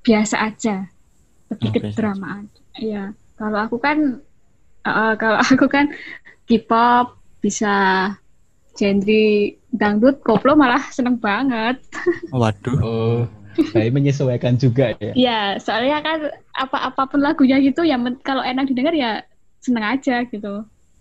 [0.05, 0.89] biasa aja
[1.51, 2.61] lebih Oh, ke biasa drama aja.
[2.79, 3.03] ya
[3.39, 3.97] kalau aku kan
[4.87, 5.85] eh, kalau aku kan
[6.49, 7.07] K-pop
[7.43, 7.67] bisa
[8.77, 9.23] genre
[9.71, 11.77] dangdut koplo malah seneng banget.
[12.31, 12.79] Waduh.
[12.81, 13.19] Oh,
[13.71, 15.15] saya menyesuaikan juga ya.
[15.15, 16.17] ya soalnya kan
[16.55, 17.95] apa apa pun lagunya gitu ya
[18.27, 19.07] kalau enak didengar ya
[19.65, 20.47] seneng aja gitu.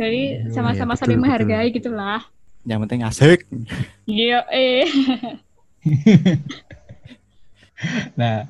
[0.00, 2.24] Jadi Hmm, sama-sama iya, saling betul, menghargai gitulah.
[2.68, 3.40] Yang penting asik.
[4.06, 4.84] iya eh
[8.16, 8.46] Nah,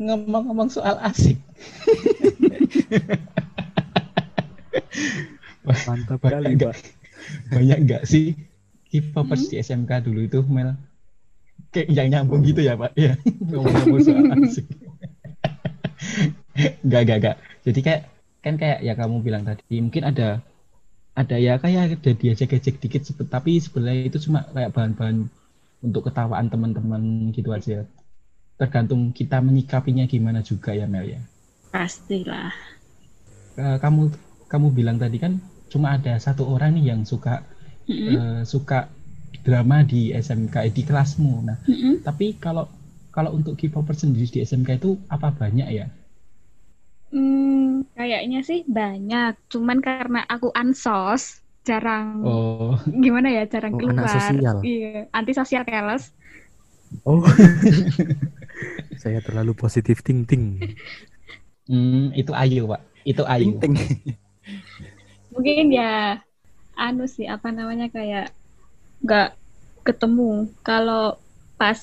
[0.00, 1.36] ngomong-ngomong soal asik,
[5.86, 6.56] Mantap Banyak kali?
[6.56, 6.76] Pak.
[7.52, 8.34] banyak nggak sih
[8.90, 10.74] K-popers di SMK dulu itu Mel?
[11.70, 12.90] Kayak yang nyambung gitu ya Pak?
[12.98, 13.14] Ya,
[13.50, 14.66] ngomong-ngomong soal asik.
[16.82, 17.36] Nggak, nggak, nggak.
[17.62, 18.02] Jadi kayak
[18.40, 20.40] kan kayak ya kamu bilang tadi mungkin ada
[21.12, 25.28] ada ya kayak ada diajak-ajak dikit tapi sebenarnya itu cuma kayak bahan-bahan
[25.84, 27.84] untuk ketawaan teman-teman gitu aja
[28.60, 31.20] tergantung kita menyikapinya gimana juga ya Mel ya.
[31.72, 32.52] Pastilah.
[33.62, 34.02] Eh, kamu
[34.52, 35.32] kamu bilang tadi kan
[35.72, 37.34] cuma ada satu orang nih yang suka
[37.90, 38.78] Mm-mm, eh, suka
[39.46, 41.32] drama di SMK eh, di kelasmu.
[41.48, 41.94] Nah mm-mm.
[42.06, 42.64] tapi kalau
[43.14, 45.86] kalau untuk K-popper sendiri di SMK itu apa banyak ya?
[47.12, 49.32] Hmm, kayaknya sih banyak.
[49.52, 51.22] Cuman karena aku ansos
[51.66, 52.72] jarang oh.
[53.04, 53.94] gimana ya jarang Oh, keluar.
[53.94, 54.56] anak sosial.
[54.64, 56.02] iya anti sosial keles
[57.06, 57.22] Oh.
[59.00, 60.60] Saya terlalu positif thinking.
[61.72, 62.80] hmm, itu ayu Pak.
[63.08, 63.56] Itu ayu.
[63.56, 63.72] Ting.
[65.32, 66.20] mungkin ya
[66.76, 68.28] anu sih apa namanya kayak
[69.00, 69.32] nggak
[69.88, 70.52] ketemu.
[70.60, 71.16] Kalau
[71.56, 71.80] pas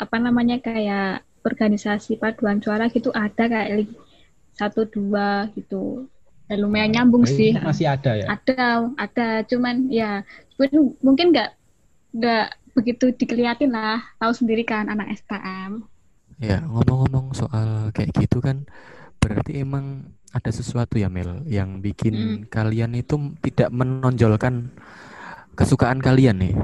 [0.00, 3.92] apa namanya kayak organisasi paduan suara gitu ada kayak
[4.56, 6.08] satu dua gitu.
[6.48, 7.52] Dan lumayan nyambung sih.
[7.52, 8.26] masih ada ya?
[8.32, 9.28] Ada ada.
[9.44, 10.24] Cuman ya
[11.04, 11.52] mungkin nggak
[12.16, 14.00] nggak begitu dikeliatin lah.
[14.16, 15.99] Tahu sendiri kan anak SKM
[16.40, 18.64] Ya, ngomong-ngomong soal kayak gitu kan
[19.20, 24.72] berarti emang ada sesuatu ya Mel yang bikin kalian itu tidak menonjolkan
[25.52, 26.56] kesukaan kalian nih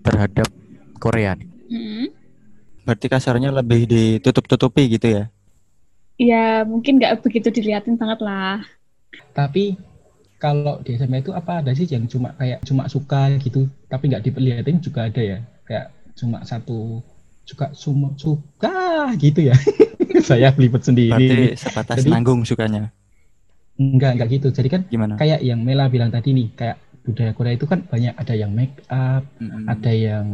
[0.00, 0.48] terhadap
[0.96, 1.48] Korea nih.
[1.68, 2.08] Mm.
[2.88, 5.24] Berarti kasarnya lebih ditutup-tutupi gitu ya.
[6.16, 8.62] ya mungkin nggak begitu diliatin banget lah
[9.32, 9.76] tapi
[10.42, 14.26] kalau di SMA itu apa ada sih yang cuma kayak cuma suka gitu tapi nggak
[14.26, 17.00] diperlihatin juga ada ya kayak cuma satu
[17.42, 18.72] suka cuma suka
[19.18, 19.56] gitu ya
[20.28, 22.90] saya belibet sendiri Berarti sebatas Jadi- nanggung sukanya.
[23.76, 25.14] enggak enggak gitu jadi kan Gimana?
[25.16, 28.78] kayak yang Mela bilang tadi nih kayak budaya Korea itu kan banyak ada yang make
[28.86, 29.66] up Mm-mm.
[29.66, 30.26] ada yang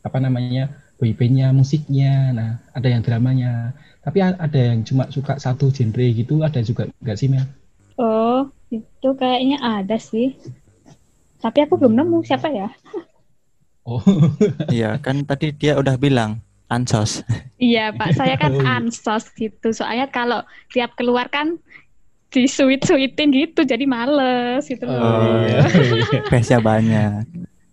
[0.00, 6.06] apa namanya boybandnya musiknya nah ada yang dramanya tapi ada yang cuma suka satu genre
[6.08, 7.44] gitu ada juga enggak sih Mel
[7.96, 10.36] Oh, itu kayaknya ada sih.
[11.40, 12.68] Tapi aku belum nemu siapa ya?
[13.84, 14.04] oh
[14.68, 17.22] Iya, kan tadi dia udah bilang ansos.
[17.56, 18.14] Iya, Pak.
[18.14, 18.78] Saya kan Oh, iya.
[18.78, 19.70] ansos gitu.
[19.70, 21.56] Soalnya kalau tiap keluar kan
[22.28, 24.84] disuit-suitin gitu, jadi males gitu.
[24.84, 25.62] Oh, iya.
[26.30, 27.24] Face-nya banyak.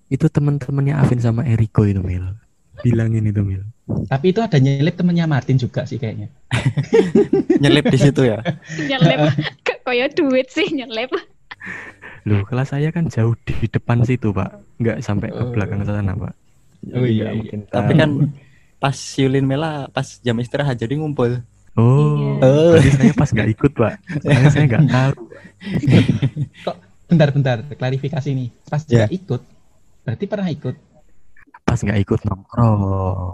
[0.07, 2.37] Itu teman-temannya Avin sama Eriko itu Mel.
[2.81, 3.63] Bilangin itu Mel.
[4.07, 6.31] tapi itu ada nyelip temennya Martin juga sih kayaknya
[7.61, 8.39] Nyelip di situ ya.
[8.79, 9.35] Nyelip.
[9.59, 11.11] Kok koyo duit sih nyelip.
[12.23, 14.79] Loh, kelas saya kan jauh di depan situ, Pak.
[14.79, 15.51] Nggak sampai ke Oh.
[15.51, 16.31] belakang sana, Pak.
[16.95, 17.35] Oh, iya, iya.
[17.35, 18.09] mungkin Tapi kan
[18.83, 21.39] pas Yulin Mela pas jam istirahat jadi ngumpul.
[21.73, 22.69] Oh, Iya.
[22.69, 23.93] berarti saya pas nggak ikut, Pak.
[24.21, 25.15] Soalnya saya nggak tahu.
[27.09, 29.05] bentar-bentar klarifikasi nih pas Ya.
[29.05, 29.41] nggak ikut
[30.03, 30.75] berarti pernah ikut
[31.63, 33.31] Pas nggak ikut nongkrong.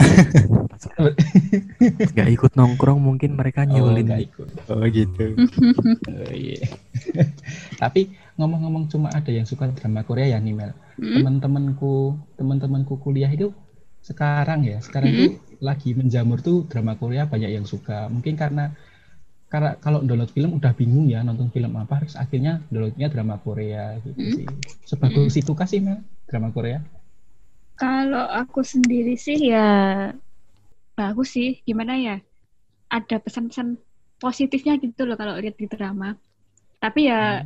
[0.70, 0.84] Pas
[1.98, 4.06] pas nggak ikut nongkrong mungkin mereka oh nyulin.
[4.06, 5.26] nggak ikut Oh gitu.
[6.14, 6.62] Oh, iya.
[7.76, 11.24] tapi ngomong-ngomong cuma ada yang suka drama Korea ya nih Mel Hmm?
[11.24, 11.94] teman-temanku
[12.36, 13.56] teman-temanku kuliah itu
[14.00, 15.26] sekarang ya sekarang itu
[15.68, 18.72] lagi menjamur tuh drama Korea banyak yang suka mungkin karena
[19.52, 23.98] karena kalau download film udah bingung ya nonton film apa terus akhirnya downloadnya drama Korea
[24.06, 24.34] gitu Hmm.
[24.38, 24.48] sih
[24.90, 26.80] sebagus itu kasih Mel drama Korea
[27.82, 29.60] Kalau aku sendiri sih ya
[30.98, 31.50] bagus sih.
[31.68, 32.16] Gimana ya?
[32.96, 33.68] Ada pesan-pesan
[34.24, 36.08] positifnya gitu loh kalau lihat di drama.
[36.84, 37.44] Tapi ya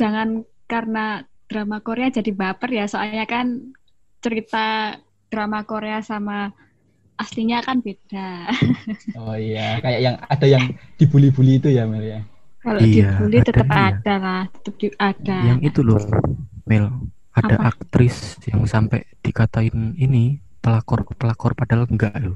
[0.00, 0.28] jangan
[0.70, 2.84] karena drama Korea jadi baper ya.
[2.92, 3.46] Soalnya kan
[4.24, 4.58] cerita
[5.28, 6.50] drama Korea sama
[7.18, 8.48] aslinya kan beda.
[9.18, 10.64] Oh iya, kayak yang ada yang
[11.00, 12.20] dibully-bully itu ya Mel ya.
[12.58, 13.96] Kalau Iya, dibully tetap ada, iya.
[13.98, 15.38] ada lah, tetap di- ada.
[15.50, 16.00] Yang itu loh,
[16.68, 16.86] Mel.
[17.38, 17.70] Ada Apa?
[17.70, 18.16] aktris
[18.50, 22.34] yang sampai dikatain ini pelakor pelakor padahal enggak loh.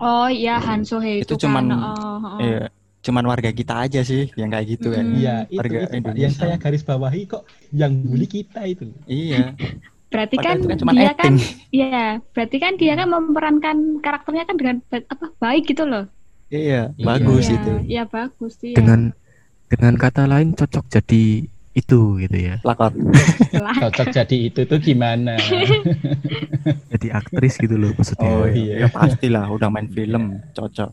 [0.00, 1.68] Oh iya Han So Hye Itu itu, kan.
[1.68, 2.40] cuman- oh, oh.
[2.40, 2.72] Iya,
[3.04, 5.04] cuman warga kita aja sih yang kayak gitu kan.
[5.04, 5.16] Mm.
[5.20, 5.94] Iya, itu, Warga itu.
[6.00, 6.22] Indonesia.
[6.24, 7.42] yang saya garis bawahi kok
[7.76, 8.88] yang bully kita itu.
[9.06, 9.52] Iya.
[10.12, 11.16] Berarti Padahal kan kan cuma dia acting.
[11.16, 11.34] kan
[11.80, 12.04] Iya,
[12.36, 16.04] berarti kan dia kan memerankan karakternya kan dengan apa baik gitu loh.
[16.52, 17.04] Iya, Iya.
[17.08, 17.72] bagus Iya, itu.
[17.88, 18.76] Iya bagus iya.
[18.76, 19.00] Dengan
[19.72, 22.60] dengan kata lain cocok jadi itu gitu ya.
[22.60, 22.76] Lah,
[23.80, 25.40] Cocok jadi itu tuh gimana?
[26.92, 28.28] Jadi aktris gitu loh maksudnya.
[28.28, 28.84] Oh iya.
[28.84, 30.92] Ya pastilah udah main film, cocok.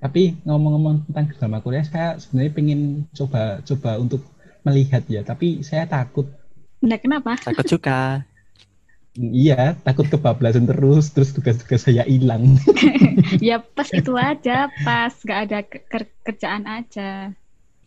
[0.00, 2.80] Tapi ngomong-ngomong tentang drama Korea, saya sebenarnya pengen
[3.12, 4.24] coba coba untuk
[4.64, 6.30] melihat ya, tapi saya takut.
[6.80, 7.34] Nah, kenapa?
[7.42, 8.22] Takut suka.
[9.18, 12.54] Iya, takut kebablasan terus, terus tugas-tugas saya hilang.
[13.42, 17.34] ya pas itu aja, pas nggak ada ke- ke- kerjaan aja.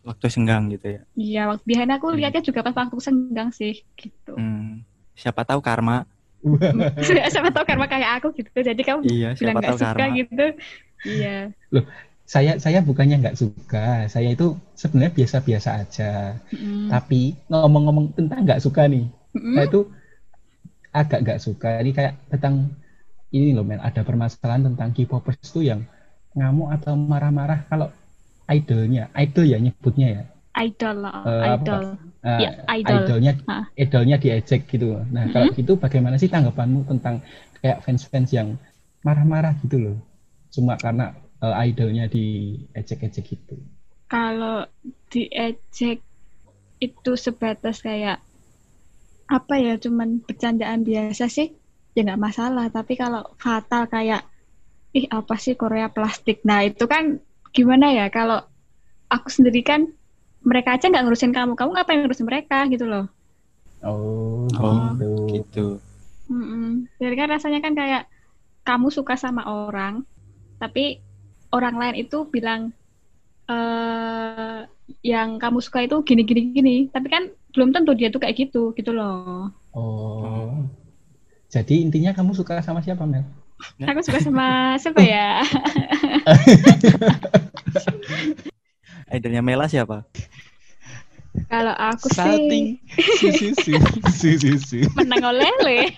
[0.03, 1.01] Waktu senggang gitu ya.
[1.15, 4.35] Iya, waktu biasanya aku lihatnya juga pas waktu senggang sih, gitu.
[4.35, 4.83] Hmm.
[5.15, 6.03] Siapa tahu karma.
[7.31, 10.17] Siapa tahu karena kayak aku gitu, jadi kamu Iya, bilang nggak tahu suka karma.
[10.19, 10.45] gitu.
[11.07, 11.37] Iya.
[12.27, 16.11] saya saya bukannya nggak suka, saya itu sebenarnya biasa-biasa aja.
[16.51, 16.87] Mm.
[16.91, 19.03] Tapi ngomong-ngomong tentang nggak suka nih,
[19.35, 19.55] Mm-mm.
[19.55, 19.81] saya itu
[20.91, 21.80] agak nggak suka.
[21.82, 22.75] Ini kayak tentang
[23.32, 23.80] ini loh, men.
[23.80, 25.82] Ada permasalahan tentang K-popers tuh yang
[26.36, 27.88] ngamuk atau marah-marah kalau
[28.47, 30.23] idolnya, idol ya nyebutnya ya.
[30.51, 31.84] idol lah, apa, idol.
[32.21, 32.97] Nah, Ya, idol.
[33.08, 33.65] idolnya Ah.
[33.73, 34.99] idolnya diejek gitu.
[35.08, 35.60] Nah, kalau Mm-hmm.
[35.63, 37.23] gitu bagaimana sih tanggapanmu tentang
[37.63, 38.60] kayak fans-fans yang
[39.01, 39.97] marah-marah gitu loh.
[40.51, 43.56] Cuma karena eh, idolnya diejek-ejek gitu.
[44.06, 44.67] Kalau
[45.08, 46.04] diejek
[46.84, 48.19] itu sebatas kayak
[49.37, 51.47] apa ya, cuman bercandaan biasa sih,
[51.95, 52.65] ya nggak masalah.
[52.77, 54.21] Tapi kalau fatal kayak
[54.97, 56.43] ih apa sih Korea plastik.
[56.49, 57.03] Nah itu kan
[57.55, 58.39] gimana ya kalau
[59.15, 59.81] aku sendiri kan
[60.43, 63.05] mereka aja nggak ngurusin kamu, kamu ngapain ngurusin mereka gitu loh.
[63.81, 65.09] Oh, Oh, gitu.
[65.41, 65.65] Gitu.
[66.31, 66.87] Mm-mm.
[67.01, 68.03] Jadi kan rasanya kan kayak
[68.67, 70.05] kamu suka sama orang,
[70.61, 71.01] tapi
[71.51, 72.71] orang lain itu bilang
[73.51, 74.59] eh
[75.01, 78.71] yang kamu suka itu gini gini gini, tapi kan belum tentu dia tuh kayak gitu
[78.75, 79.51] gitu loh.
[79.75, 80.65] Oh.
[81.51, 83.27] Jadi intinya kamu suka sama siapa, Mel?
[83.89, 85.43] Aku suka sama siapa ya?
[89.15, 90.07] Idolnya Mela siapa?
[91.47, 92.75] Kalau aku Salting.
[93.19, 93.75] sih Su, su,
[94.11, 94.79] su, su, su.
[94.99, 95.47] menang oleh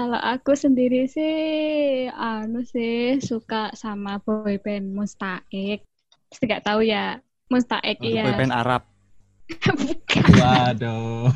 [0.00, 5.84] Kalau aku sendiri sih, anu sih suka sama boyband Mustaek.
[6.32, 7.20] Pasti nggak tahu ya,
[7.52, 8.24] Mustaek iya.
[8.24, 8.88] Boyband Arab.
[9.60, 11.28] Bukan, Waduh.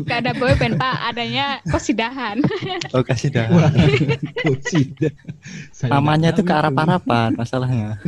[0.00, 2.40] nggak ada boyband pak, adanya kosidahan.
[2.96, 3.52] Oh, kasih dah.
[3.52, 5.12] Waduh, tidak.
[5.68, 8.00] Saya Namanya tuh ke tahu Arab-Araban masalahnya.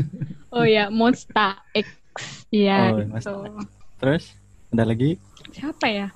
[0.56, 1.84] Oh ya, Mustaek.
[2.48, 3.12] Iya Oh, gitu.
[3.12, 3.68] Mustaek.
[4.00, 4.24] Terus
[4.72, 5.20] ada lagi?
[5.52, 6.08] Siapa ya?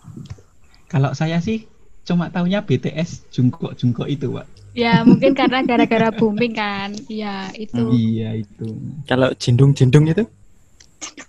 [0.89, 1.69] Kalau saya sih
[2.05, 4.47] cuma taunya BTS Jungkook itu, Pak.
[4.75, 6.91] Ya mungkin karena gara-gara booming kan.
[7.07, 7.95] Iya itu.
[7.95, 8.75] Iya itu.
[9.07, 10.27] Kalau Jindung-Jindung itu?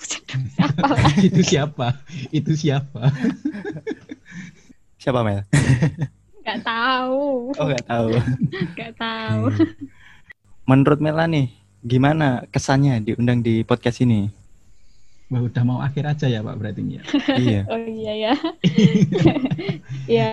[0.01, 1.87] Siapa itu siapa?
[2.33, 3.13] Itu siapa?
[4.97, 5.45] Siapa Mel?
[6.41, 7.53] Nggak tahu.
[7.53, 8.09] Oh nggak tahu.
[8.73, 9.43] Nggak tahu.
[10.65, 11.53] Menurut Mela nih,
[11.85, 14.33] gimana kesannya diundang di podcast ini?
[15.25, 17.01] Wah, udah mau akhir aja ya, Pak berarti ya.
[17.41, 17.61] iya.
[17.65, 18.33] Oh iya ya.
[20.21, 20.29] ya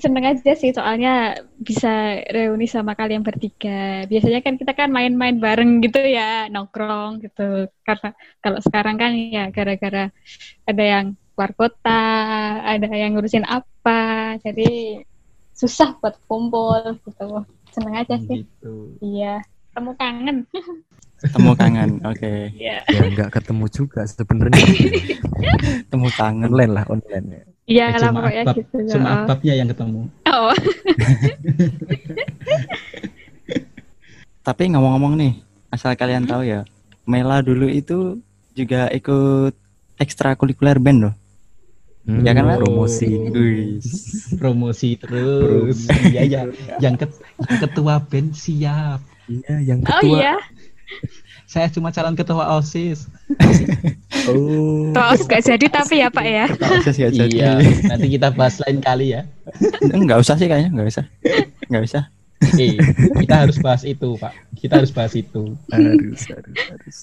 [0.00, 4.08] seneng aja sih soalnya bisa reuni sama kalian bertiga.
[4.08, 7.68] Biasanya kan kita kan main-main bareng gitu ya, nongkrong gitu.
[7.84, 10.08] Karena kalau sekarang kan ya gara-gara
[10.64, 12.04] ada yang keluar kota,
[12.64, 15.04] ada yang ngurusin apa, jadi
[15.52, 17.44] susah buat kumpul gitu.
[17.68, 18.48] Seneng aja sih.
[18.48, 18.96] Gitu.
[19.04, 19.44] Iya.
[19.76, 20.48] Temu kangen.
[21.24, 22.02] Temu kangen.
[22.02, 22.50] Oke.
[22.52, 22.82] Iya.
[22.84, 24.58] Ya nggak ketemu juga sebenarnya.
[25.90, 26.48] Temu kangen.
[26.48, 27.42] online lah online ya.
[27.62, 28.76] Iya Eh, lah cuma pokoknya gitu.
[28.90, 29.16] cuma Oh.
[29.22, 30.00] akbabnya yang ketemu.
[30.26, 30.50] Oh.
[34.42, 35.32] Tapi ngomong-ngomong nih,
[35.70, 36.66] asal kalian tahu ya,
[37.04, 38.18] Mela dulu itu
[38.52, 39.54] juga ikut
[39.96, 41.14] ekstrakurikuler band loh.
[42.02, 42.58] Hmm, Ya kan, Mas?
[42.58, 43.06] promosi.
[44.40, 45.86] Promosi terus.
[46.02, 46.42] Iya, ya.
[46.80, 48.98] Yang, ket- yang ketua band siap.
[49.30, 50.18] Iya, yang Oh ketua.
[50.18, 50.34] iya.
[51.46, 53.08] Saya cuma calon ketua OSIS.
[54.22, 54.94] Oh.
[54.94, 56.46] Terus gak jadi tapi ya Pak ya.
[56.86, 57.34] Sih, nggak jadi.
[57.34, 57.52] Iya,
[57.90, 59.26] nanti kita bahas lain kali ya.
[59.90, 61.04] Enggak usah sih kayaknya, enggak usah.
[61.66, 62.02] Enggak usah.
[62.54, 62.78] Eh,
[63.18, 64.30] kita harus bahas itu, Pak.
[64.54, 65.58] Kita harus bahas itu.
[65.74, 66.98] harus harus harus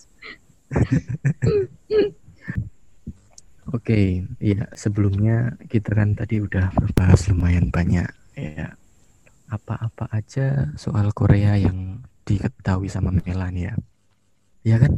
[3.70, 8.80] Oke, iya sebelumnya kita kan tadi udah berbahas lumayan banyak ya
[9.50, 13.74] apa-apa aja soal Korea yang diketahui sama Melani ya.
[14.62, 14.92] Iya kan?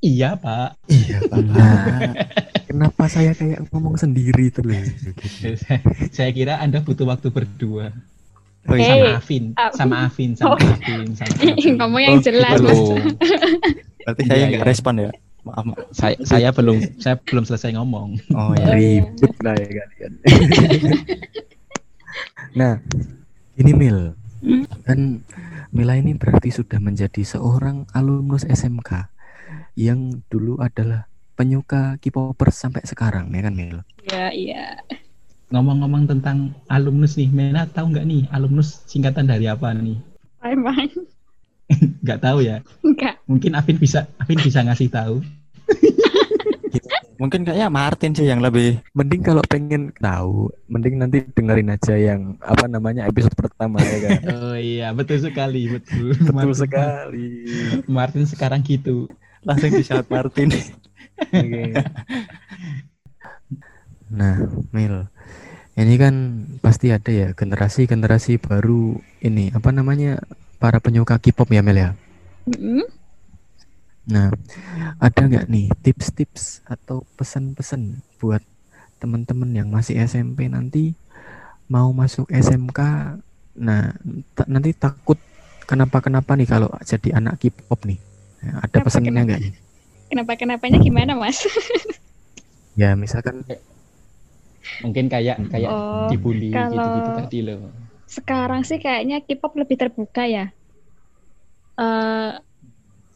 [0.00, 0.80] Iya pak.
[0.88, 1.38] Iya, Pak.
[1.52, 2.16] Nah,
[2.64, 5.12] kenapa saya kayak ngomong sendiri terus gitu.
[6.16, 7.92] Saya kira anda butuh waktu berdua.
[8.64, 8.96] Oh, iya.
[8.96, 9.00] Hey.
[9.04, 9.70] Sama Afin, Ah.
[9.72, 10.56] sama Afin, sama Oh.
[10.56, 11.74] Afin, sama Afin.
[11.76, 12.72] Ngomong yang Oh, jelas, Mas.
[12.72, 12.96] belum.
[14.00, 14.68] Berarti saya Iya, nggak iya.
[14.68, 15.10] respon ya.
[15.40, 15.64] Maaf.
[15.66, 15.76] maaf.
[15.90, 18.08] Saya, saya belum, saya belum selesai ngomong.
[18.32, 18.66] Oh ya.
[18.72, 20.12] Ribut lah ya kalian.
[22.52, 22.74] nah,
[23.54, 23.98] ini Mil.
[24.40, 24.64] Hmm?
[24.84, 24.98] Kan
[25.70, 29.06] Mila ini berarti sudah menjadi seorang alumnus SMK
[29.78, 31.06] yang dulu adalah
[31.38, 33.78] penyuka K-popers sampai sekarang ya kan Mil?
[34.10, 34.64] Iya, iya.
[35.54, 39.98] Ngomong-ngomong tentang alumnus nih, Mena tahu nggak nih alumnus singkatan dari apa nih?
[40.42, 40.90] Emang
[42.02, 42.66] Nggak tahu ya.
[42.82, 43.22] enggak.
[43.30, 45.22] Mungkin Afin bisa, Afin bisa ngasih tahu.
[47.20, 52.40] Mungkin kayaknya Martin sih yang lebih Mending kalau pengen tahu, mending nanti dengerin aja yang
[52.40, 54.12] apa namanya episode pertama ya kan.
[54.40, 56.16] Oh iya, betul sekali, betul.
[56.16, 57.28] Betul Martin- sekali.
[58.00, 59.04] Martin sekarang gitu.
[59.44, 60.48] langsung di saat Martin.
[61.36, 61.76] Oke.
[64.10, 64.36] Nah,
[64.72, 65.06] Mil,
[65.76, 66.14] ini kan
[66.60, 70.18] pasti ada ya generasi-generasi baru ini apa namanya
[70.56, 71.90] para penyuka K-pop ya Mil ya.
[72.48, 72.84] Mm-mm.
[74.08, 74.32] Nah,
[74.96, 78.40] ada nggak nih tips-tips atau pesan-pesan buat
[78.96, 80.96] teman-teman yang masih SMP nanti
[81.66, 82.80] mau masuk SMK?
[83.60, 83.92] Nah,
[84.32, 85.20] ta- nanti takut
[85.64, 88.00] kenapa-kenapa nih kalau jadi anak K-pop nih?
[88.40, 89.26] Nah, ada Kenapa, pesannya kenapa?
[89.28, 89.52] nggak nih?
[90.10, 91.44] Kenapa-kenapanya gimana, Mas?
[92.78, 93.44] Ya, misalkan
[94.80, 97.68] Mungkin kayak kayak Oh, dibully kalau- gitu-gitu tadi loh.
[98.06, 100.54] sekarang sih kayaknya K-pop lebih terbuka ya.
[101.76, 102.30] Eh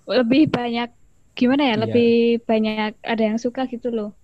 [0.09, 0.89] lebih banyak
[1.35, 1.75] gimana ya?
[1.77, 1.83] Iya.
[1.89, 2.13] Lebih
[2.45, 4.15] banyak ada yang suka gitu loh.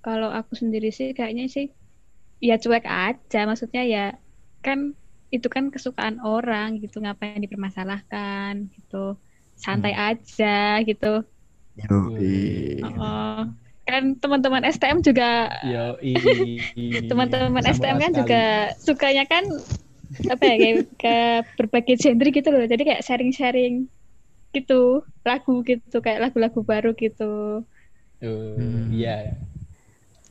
[0.00, 1.70] Kalau aku sendiri sih kayaknya sih
[2.40, 3.40] ya cuek aja.
[3.44, 4.04] Maksudnya ya
[4.64, 4.96] kan
[5.30, 9.20] itu kan kesukaan orang gitu ngapain dipermasalahkan gitu.
[9.54, 11.22] Santai aja gitu.
[11.78, 12.80] Yoi.
[12.82, 13.44] Oh,
[13.86, 15.50] kan teman-teman STM juga
[17.10, 18.20] teman-teman STM kan sekali.
[18.22, 18.44] juga
[18.78, 19.44] sukanya kan
[20.30, 21.16] apa ya kayak ke
[21.54, 23.86] berbagai genre gitu loh jadi kayak sharing-sharing
[24.54, 24.74] gitu
[25.28, 27.22] lagu gitu kayak lagu-lagu baru gitu
[28.22, 28.92] Oh, Hmm.
[28.92, 29.36] iya.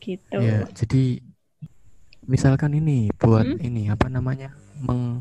[0.04, 1.20] gitu Ya, jadi
[2.32, 3.60] misalkan ini buat Hmm?
[3.60, 4.50] ini apa namanya
[4.86, 5.20] meng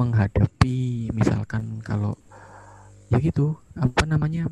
[0.00, 2.14] menghadapi misalkan kalau
[3.12, 3.46] ya gitu
[3.86, 4.44] apa namanya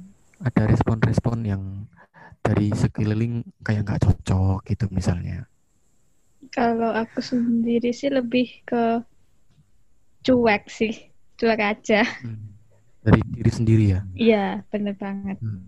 [0.42, 1.62] ada respon-respon yang
[2.46, 3.34] dari sekeliling
[3.66, 5.46] kayak nggak cocok gitu misalnya.
[6.56, 8.76] kalau aku sendiri sih lebih ke
[10.24, 10.92] cuek sih
[11.38, 11.98] cuek aja
[13.08, 14.00] Dari diri sendiri ya.
[14.12, 15.64] iya bener banget Hmm.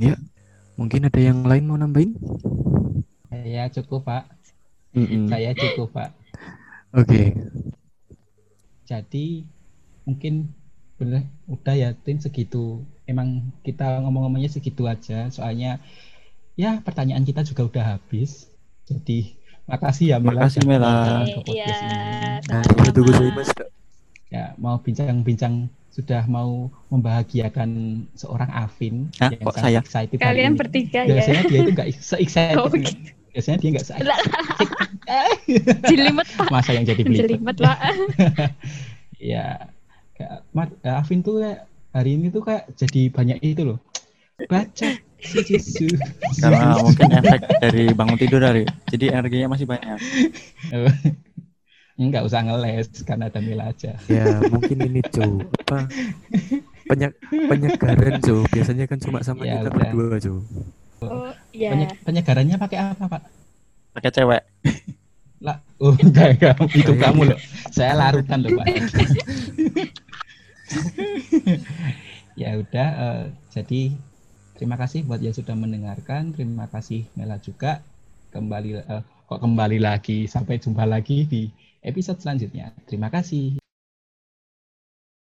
[0.00, 0.16] Ya,
[0.80, 2.16] mungkin ada yang lain mau nambahin?
[3.28, 4.24] Saya cukup, Pak.
[4.96, 5.28] Mm-mm.
[5.28, 6.10] Saya cukup, Pak.
[6.96, 7.36] Oke.
[8.88, 9.44] Jadi
[10.08, 10.52] mungkin
[10.96, 12.84] bener udah ya Tin segitu.
[13.04, 15.28] Emang kita ngomong-ngomongnya segitu aja.
[15.28, 15.76] Soalnya
[16.56, 18.48] ya pertanyaan kita juga udah habis.
[18.88, 19.36] Jadi
[19.68, 20.48] makasih ya Mela.
[20.48, 20.94] Makasih, Mela.
[22.88, 23.50] itu gue mas.
[24.32, 27.68] Ya mau bincang-bincang sudah mau membahagiakan
[28.16, 29.78] seorang Afin Hah, yang kok sangat saya?
[29.84, 32.56] excited kalian bertiga ya Biasanya dia itu nggak se-excited.
[32.56, 33.12] Oh, ini.
[33.36, 34.08] Biasanya dia nggak se-excited.
[34.08, 34.20] Lah,
[35.92, 37.28] jelimet pak Masa yang jadi belibet.
[37.28, 37.78] jelimet pak
[39.22, 39.70] Ya,
[40.18, 43.78] kayak Mat, Afin tuh kayak hari ini tuh kayak jadi banyak itu loh.
[44.48, 44.90] Baca.
[46.42, 48.66] Karena mungkin efek dari bangun tidur hari.
[48.90, 49.98] Jadi energinya masih banyak.
[52.00, 53.92] Enggak usah ngeles karena ada Mila aja.
[54.08, 55.44] Ya, mungkin ini Joe.
[55.68, 55.86] Apa?
[56.88, 58.42] Penyak penyegaran Joe.
[58.48, 59.92] Biasanya kan cuma sama Ya, kita udah.
[59.92, 60.40] berdua Joe.
[61.02, 63.22] oh iya Penye- penyegarannya pakai apa, Pak?
[63.92, 64.42] Pakai cewek.
[65.44, 66.54] Lah, oh, enggak, enggak.
[66.70, 67.38] Itu kamu loh.
[67.68, 68.66] Saya larutan loh, Pak.
[72.40, 73.22] ya udah, eh,
[73.52, 73.80] jadi
[74.56, 76.32] terima kasih buat yang sudah mendengarkan.
[76.32, 77.82] Terima kasih Mela juga.
[78.30, 80.24] Kembali eh, kok kembali lagi.
[80.24, 81.50] Sampai jumpa lagi di
[81.82, 82.74] episode selanjutnya.
[82.86, 83.61] Terima kasih.